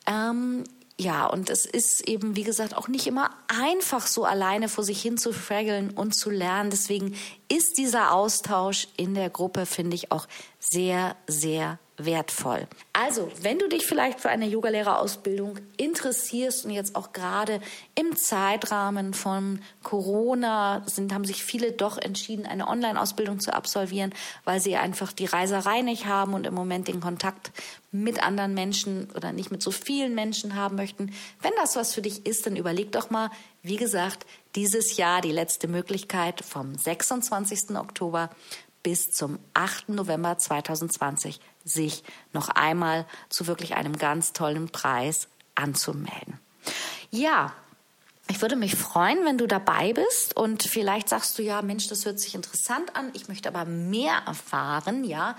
Ähm, 0.06 0.64
ja, 0.98 1.26
und 1.26 1.50
es 1.50 1.66
ist 1.66 2.06
eben, 2.08 2.36
wie 2.36 2.44
gesagt, 2.44 2.76
auch 2.76 2.88
nicht 2.88 3.06
immer 3.06 3.30
einfach 3.48 4.06
so 4.06 4.24
alleine 4.24 4.68
vor 4.68 4.84
sich 4.84 5.00
hin 5.00 5.18
zu 5.18 5.32
fraggeln 5.32 5.90
und 5.90 6.14
zu 6.14 6.30
lernen. 6.30 6.70
Deswegen 6.70 7.16
ist 7.48 7.78
dieser 7.78 8.12
Austausch 8.12 8.88
in 8.96 9.14
der 9.14 9.30
Gruppe, 9.30 9.66
finde 9.66 9.94
ich, 9.94 10.12
auch 10.12 10.26
sehr, 10.58 11.16
sehr 11.26 11.78
wertvoll. 12.04 12.66
Also, 12.92 13.30
wenn 13.40 13.58
du 13.58 13.68
dich 13.68 13.86
vielleicht 13.86 14.20
für 14.20 14.28
eine 14.28 14.46
Yogalehrerausbildung 14.46 15.58
interessierst 15.76 16.64
und 16.64 16.70
jetzt 16.72 16.94
auch 16.94 17.12
gerade 17.12 17.60
im 17.94 18.16
Zeitrahmen 18.16 19.14
von 19.14 19.60
Corona 19.82 20.82
sind, 20.86 21.12
haben 21.12 21.24
sich 21.24 21.42
viele 21.42 21.72
doch 21.72 21.98
entschieden, 21.98 22.46
eine 22.46 22.68
Online-Ausbildung 22.68 23.40
zu 23.40 23.54
absolvieren, 23.54 24.14
weil 24.44 24.60
sie 24.60 24.76
einfach 24.76 25.12
die 25.12 25.26
Reiserei 25.26 25.82
nicht 25.82 26.06
haben 26.06 26.34
und 26.34 26.46
im 26.46 26.54
Moment 26.54 26.88
den 26.88 27.00
Kontakt 27.00 27.50
mit 27.92 28.22
anderen 28.22 28.54
Menschen 28.54 29.10
oder 29.14 29.32
nicht 29.32 29.50
mit 29.50 29.62
so 29.62 29.70
vielen 29.70 30.14
Menschen 30.14 30.54
haben 30.54 30.76
möchten. 30.76 31.12
Wenn 31.40 31.52
das 31.56 31.76
was 31.76 31.94
für 31.94 32.02
dich 32.02 32.26
ist, 32.26 32.46
dann 32.46 32.56
überleg 32.56 32.92
doch 32.92 33.10
mal, 33.10 33.30
wie 33.62 33.76
gesagt, 33.76 34.26
dieses 34.54 34.96
Jahr 34.96 35.20
die 35.20 35.32
letzte 35.32 35.68
Möglichkeit 35.68 36.42
vom 36.44 36.74
26. 36.76 37.76
Oktober 37.76 38.30
bis 38.82 39.12
zum 39.12 39.38
8. 39.54 39.90
November 39.90 40.36
2020 40.38 41.40
sich 41.64 42.02
noch 42.32 42.48
einmal 42.48 43.06
zu 43.28 43.46
wirklich 43.46 43.74
einem 43.74 43.96
ganz 43.96 44.32
tollen 44.32 44.70
Preis 44.70 45.28
anzumelden. 45.54 46.38
Ja, 47.10 47.52
ich 48.28 48.40
würde 48.40 48.56
mich 48.56 48.76
freuen, 48.76 49.24
wenn 49.24 49.36
du 49.36 49.46
dabei 49.46 49.92
bist 49.92 50.36
und 50.36 50.62
vielleicht 50.62 51.08
sagst 51.08 51.38
du 51.38 51.42
ja, 51.42 51.60
Mensch, 51.60 51.88
das 51.88 52.06
hört 52.06 52.20
sich 52.20 52.34
interessant 52.34 52.96
an, 52.96 53.10
ich 53.14 53.28
möchte 53.28 53.48
aber 53.48 53.64
mehr 53.64 54.22
erfahren, 54.26 55.04
ja. 55.04 55.36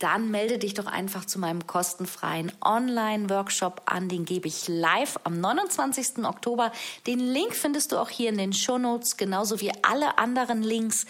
Dann 0.00 0.30
melde 0.30 0.58
dich 0.58 0.74
doch 0.74 0.86
einfach 0.86 1.24
zu 1.24 1.38
meinem 1.38 1.68
kostenfreien 1.68 2.50
Online-Workshop 2.60 3.82
an. 3.86 4.08
Den 4.08 4.24
gebe 4.24 4.48
ich 4.48 4.66
live 4.66 5.20
am 5.22 5.40
29. 5.40 6.24
Oktober. 6.24 6.72
Den 7.06 7.20
Link 7.20 7.54
findest 7.54 7.92
du 7.92 7.98
auch 7.98 8.10
hier 8.10 8.28
in 8.28 8.36
den 8.36 8.52
Show 8.52 8.76
Notes, 8.76 9.16
genauso 9.16 9.60
wie 9.60 9.70
alle 9.84 10.18
anderen 10.18 10.62
Links, 10.62 11.06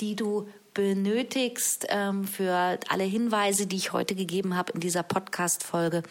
die 0.00 0.16
du 0.16 0.46
benötigst 0.76 1.86
ähm, 1.88 2.26
für 2.26 2.78
alle 2.90 3.04
Hinweise, 3.04 3.66
die 3.66 3.76
ich 3.76 3.94
heute 3.94 4.14
gegeben 4.14 4.56
habe 4.56 4.72
in 4.72 4.80
dieser 4.80 5.02
Podcast-Folge. 5.02 6.02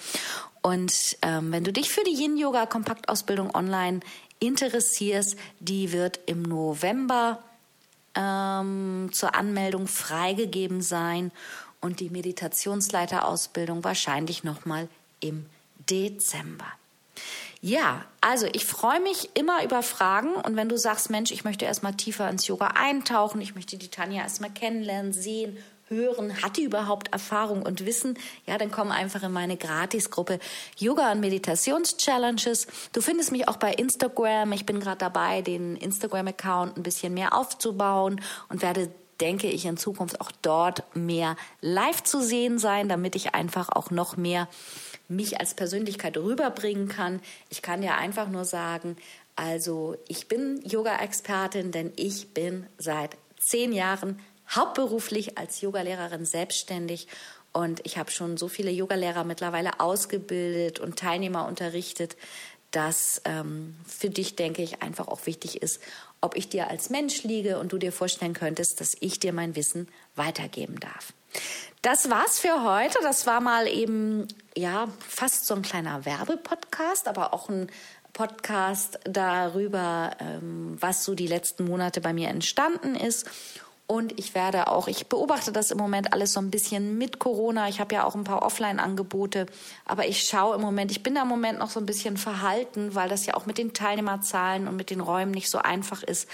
Und 0.63 0.91
ähm, 1.21 1.51
wenn 1.51 1.63
du 1.63 1.71
dich 1.71 1.91
für 1.91 2.03
die 2.03 2.15
Yin-Yoga-Kompaktausbildung 2.15 3.53
online 3.53 3.99
interessierst, 4.39 5.37
die 5.59 5.91
wird 5.91 6.19
im 6.25 6.41
November 6.41 7.43
ähm, 8.15 9.11
zur 9.13 9.35
Anmeldung 9.35 9.85
freigegeben 9.85 10.81
sein 10.81 11.31
und 11.79 11.99
die 11.99 12.09
Meditationsleiterausbildung 12.09 13.83
wahrscheinlich 13.83 14.43
nochmal 14.43 14.89
im 15.19 15.45
Dezember. 15.87 16.65
Ja, 17.65 18.05
also 18.21 18.45
ich 18.53 18.63
freue 18.63 18.99
mich 18.99 19.31
immer 19.33 19.63
über 19.63 19.81
Fragen 19.81 20.35
und 20.35 20.55
wenn 20.55 20.69
du 20.69 20.77
sagst, 20.77 21.09
Mensch, 21.09 21.31
ich 21.31 21.45
möchte 21.45 21.65
erstmal 21.65 21.95
tiefer 21.95 22.29
ins 22.29 22.45
Yoga 22.45 22.67
eintauchen, 22.75 23.41
ich 23.41 23.55
möchte 23.55 23.75
die 23.75 23.87
Tanja 23.87 24.21
erstmal 24.21 24.51
kennenlernen, 24.51 25.13
sehen, 25.13 25.57
hören, 25.87 26.43
hat 26.43 26.57
die 26.57 26.63
überhaupt 26.63 27.11
Erfahrung 27.11 27.63
und 27.63 27.83
Wissen? 27.87 28.19
Ja, 28.45 28.59
dann 28.59 28.69
komm 28.69 28.91
einfach 28.91 29.23
in 29.23 29.31
meine 29.31 29.57
Gratisgruppe 29.57 30.37
Yoga 30.77 31.11
und 31.11 31.21
Meditations-Challenges. 31.21 32.67
Du 32.93 33.01
findest 33.01 33.31
mich 33.31 33.47
auch 33.47 33.57
bei 33.57 33.73
Instagram. 33.73 34.51
Ich 34.51 34.67
bin 34.67 34.79
gerade 34.79 34.99
dabei, 34.99 35.41
den 35.41 35.75
Instagram-Account 35.75 36.77
ein 36.77 36.83
bisschen 36.83 37.15
mehr 37.15 37.33
aufzubauen 37.33 38.21
und 38.47 38.61
werde 38.61 38.91
denke 39.19 39.47
ich 39.47 39.65
in 39.65 39.77
Zukunft 39.77 40.21
auch 40.21 40.31
dort 40.43 40.83
mehr 40.95 41.35
live 41.61 42.03
zu 42.03 42.21
sehen 42.21 42.59
sein, 42.59 42.89
damit 42.89 43.15
ich 43.15 43.33
einfach 43.33 43.69
auch 43.69 43.89
noch 43.89 44.17
mehr 44.17 44.47
mich 45.07 45.39
als 45.39 45.53
Persönlichkeit 45.53 46.17
rüberbringen 46.17 46.87
kann. 46.87 47.21
Ich 47.49 47.61
kann 47.61 47.83
ja 47.83 47.97
einfach 47.97 48.27
nur 48.29 48.45
sagen, 48.45 48.97
also 49.35 49.97
ich 50.07 50.27
bin 50.27 50.61
Yoga-Expertin, 50.63 51.71
denn 51.71 51.91
ich 51.95 52.33
bin 52.33 52.65
seit 52.77 53.17
zehn 53.39 53.73
Jahren 53.73 54.19
hauptberuflich 54.49 55.37
als 55.37 55.61
Yogalehrerin 55.61 56.25
selbstständig 56.25 57.07
und 57.51 57.79
ich 57.85 57.97
habe 57.97 58.11
schon 58.11 58.37
so 58.37 58.47
viele 58.47 58.69
Yogalehrer 58.69 59.23
mittlerweile 59.23 59.79
ausgebildet 59.79 60.79
und 60.79 60.99
Teilnehmer 60.99 61.47
unterrichtet, 61.47 62.17
dass 62.71 63.21
ähm, 63.23 63.77
für 63.87 64.09
dich, 64.09 64.35
denke 64.35 64.61
ich, 64.61 64.81
einfach 64.81 65.07
auch 65.07 65.25
wichtig 65.25 65.61
ist, 65.61 65.81
ob 66.25 66.35
ich 66.35 66.49
dir 66.49 66.69
als 66.69 66.89
Mensch 66.89 67.23
liege 67.23 67.59
und 67.59 67.71
du 67.71 67.77
dir 67.77 67.91
vorstellen 67.91 68.33
könntest, 68.33 68.81
dass 68.81 68.97
ich 68.99 69.19
dir 69.19 69.31
mein 69.31 69.55
Wissen 69.55 69.87
weitergeben 70.15 70.79
darf. 70.79 71.13
Das 71.81 72.09
war's 72.09 72.39
für 72.39 72.63
heute. 72.63 72.97
Das 73.03 73.27
war 73.27 73.41
mal 73.41 73.67
eben, 73.67 74.27
ja, 74.57 74.87
fast 75.07 75.45
so 75.45 75.53
ein 75.53 75.61
kleiner 75.61 76.03
Werbepodcast, 76.05 77.07
aber 77.07 77.33
auch 77.33 77.47
ein 77.47 77.69
Podcast 78.11 78.99
darüber, 79.03 80.11
ähm, 80.19 80.77
was 80.79 81.03
so 81.03 81.15
die 81.15 81.27
letzten 81.27 81.65
Monate 81.65 82.01
bei 82.01 82.13
mir 82.13 82.29
entstanden 82.29 82.95
ist 82.95 83.29
und 83.87 84.17
ich 84.17 84.33
werde 84.33 84.67
auch, 84.67 84.87
ich 84.87 85.05
beobachte 85.05 85.51
das 85.51 85.69
im 85.69 85.77
Moment 85.77 86.11
alles 86.11 86.33
so 86.33 86.39
ein 86.39 86.49
bisschen 86.49 86.97
mit 86.97 87.19
Corona. 87.19 87.69
Ich 87.69 87.79
habe 87.79 87.93
ja 87.93 88.03
auch 88.03 88.15
ein 88.15 88.23
paar 88.23 88.41
Offline-Angebote, 88.41 89.45
aber 89.85 90.07
ich 90.07 90.23
schaue 90.23 90.55
im 90.55 90.61
Moment, 90.61 90.89
ich 90.89 91.03
bin 91.03 91.13
da 91.13 91.21
im 91.21 91.27
Moment 91.27 91.59
noch 91.59 91.69
so 91.69 91.79
ein 91.79 91.85
bisschen 91.85 92.17
verhalten, 92.17 92.95
weil 92.95 93.09
das 93.09 93.27
ja 93.27 93.35
auch 93.35 93.45
mit 93.45 93.59
den 93.59 93.73
Teilnehmerzahlen 93.73 94.67
und 94.67 94.75
mit 94.75 94.89
den 94.89 95.01
Räumen 95.01 95.29
nicht 95.29 95.51
so 95.51 95.59
einfach 95.59 96.01
ist. 96.01 96.27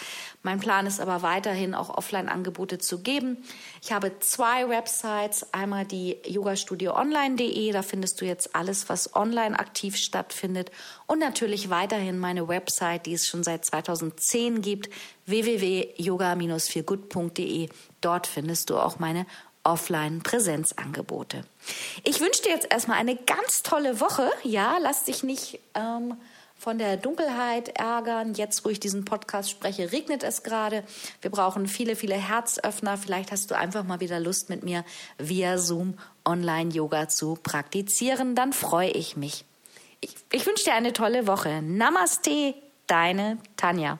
Mein 0.43 0.61
Plan 0.61 0.85
ist 0.85 1.01
aber 1.01 1.23
weiterhin 1.23 1.75
auch 1.75 1.89
Offline-Angebote 1.89 2.77
zu 2.77 2.99
geben. 2.99 3.43
Ich 3.81 3.91
habe 3.91 4.17
zwei 4.19 4.69
Websites, 4.69 5.53
einmal 5.53 5.83
die 5.83 6.19
yogastudioonline.de, 6.25 7.73
da 7.73 7.81
findest 7.81 8.21
du 8.21 8.25
jetzt 8.25 8.55
alles, 8.55 8.87
was 8.87 9.13
online 9.13 9.59
aktiv 9.59 9.97
stattfindet 9.97 10.71
und 11.05 11.19
natürlich 11.19 11.69
weiterhin 11.69 12.17
meine 12.17 12.47
Website, 12.47 13.07
die 13.07 13.15
es 13.15 13.27
schon 13.27 13.43
seit 13.43 13.65
2010 13.65 14.61
gibt, 14.61 14.89
www.yoga-feelgood.de. 15.25 17.40
Dort 18.01 18.27
findest 18.27 18.69
du 18.69 18.77
auch 18.77 18.99
meine 18.99 19.25
Offline-Präsenzangebote. 19.63 21.43
Ich 22.03 22.19
wünsche 22.19 22.43
dir 22.43 22.49
jetzt 22.49 22.71
erstmal 22.71 22.97
eine 22.97 23.15
ganz 23.15 23.63
tolle 23.63 23.99
Woche. 23.99 24.29
Ja, 24.43 24.77
lass 24.79 25.03
dich 25.03 25.23
nicht 25.23 25.59
ähm, 25.75 26.15
von 26.57 26.77
der 26.77 26.97
Dunkelheit 26.97 27.69
ärgern. 27.79 28.33
Jetzt, 28.33 28.65
wo 28.65 28.69
ich 28.69 28.79
diesen 28.79 29.05
Podcast 29.05 29.49
spreche, 29.49 29.91
regnet 29.91 30.23
es 30.23 30.43
gerade. 30.43 30.83
Wir 31.21 31.31
brauchen 31.31 31.67
viele, 31.67 31.95
viele 31.95 32.15
Herzöffner. 32.15 32.97
Vielleicht 32.97 33.31
hast 33.31 33.51
du 33.51 33.57
einfach 33.57 33.83
mal 33.83 33.99
wieder 33.99 34.19
Lust, 34.19 34.49
mit 34.49 34.63
mir 34.63 34.83
via 35.17 35.57
Zoom 35.57 35.97
Online-Yoga 36.25 37.07
zu 37.07 37.37
praktizieren. 37.41 38.35
Dann 38.35 38.53
freue 38.53 38.89
ich 38.91 39.15
mich. 39.15 39.45
Ich, 40.01 40.15
ich 40.31 40.45
wünsche 40.45 40.65
dir 40.65 40.73
eine 40.73 40.93
tolle 40.93 41.27
Woche. 41.27 41.61
Namaste, 41.61 42.55
deine 42.87 43.37
Tanja. 43.57 43.99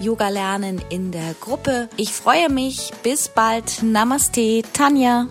Yoga 0.00 0.28
lernen 0.28 0.80
in 0.90 1.10
der 1.10 1.34
Gruppe. 1.40 1.88
Ich 1.96 2.12
freue 2.12 2.48
mich. 2.48 2.92
Bis 3.02 3.28
bald. 3.28 3.82
Namaste, 3.82 4.62
Tanja. 4.72 5.26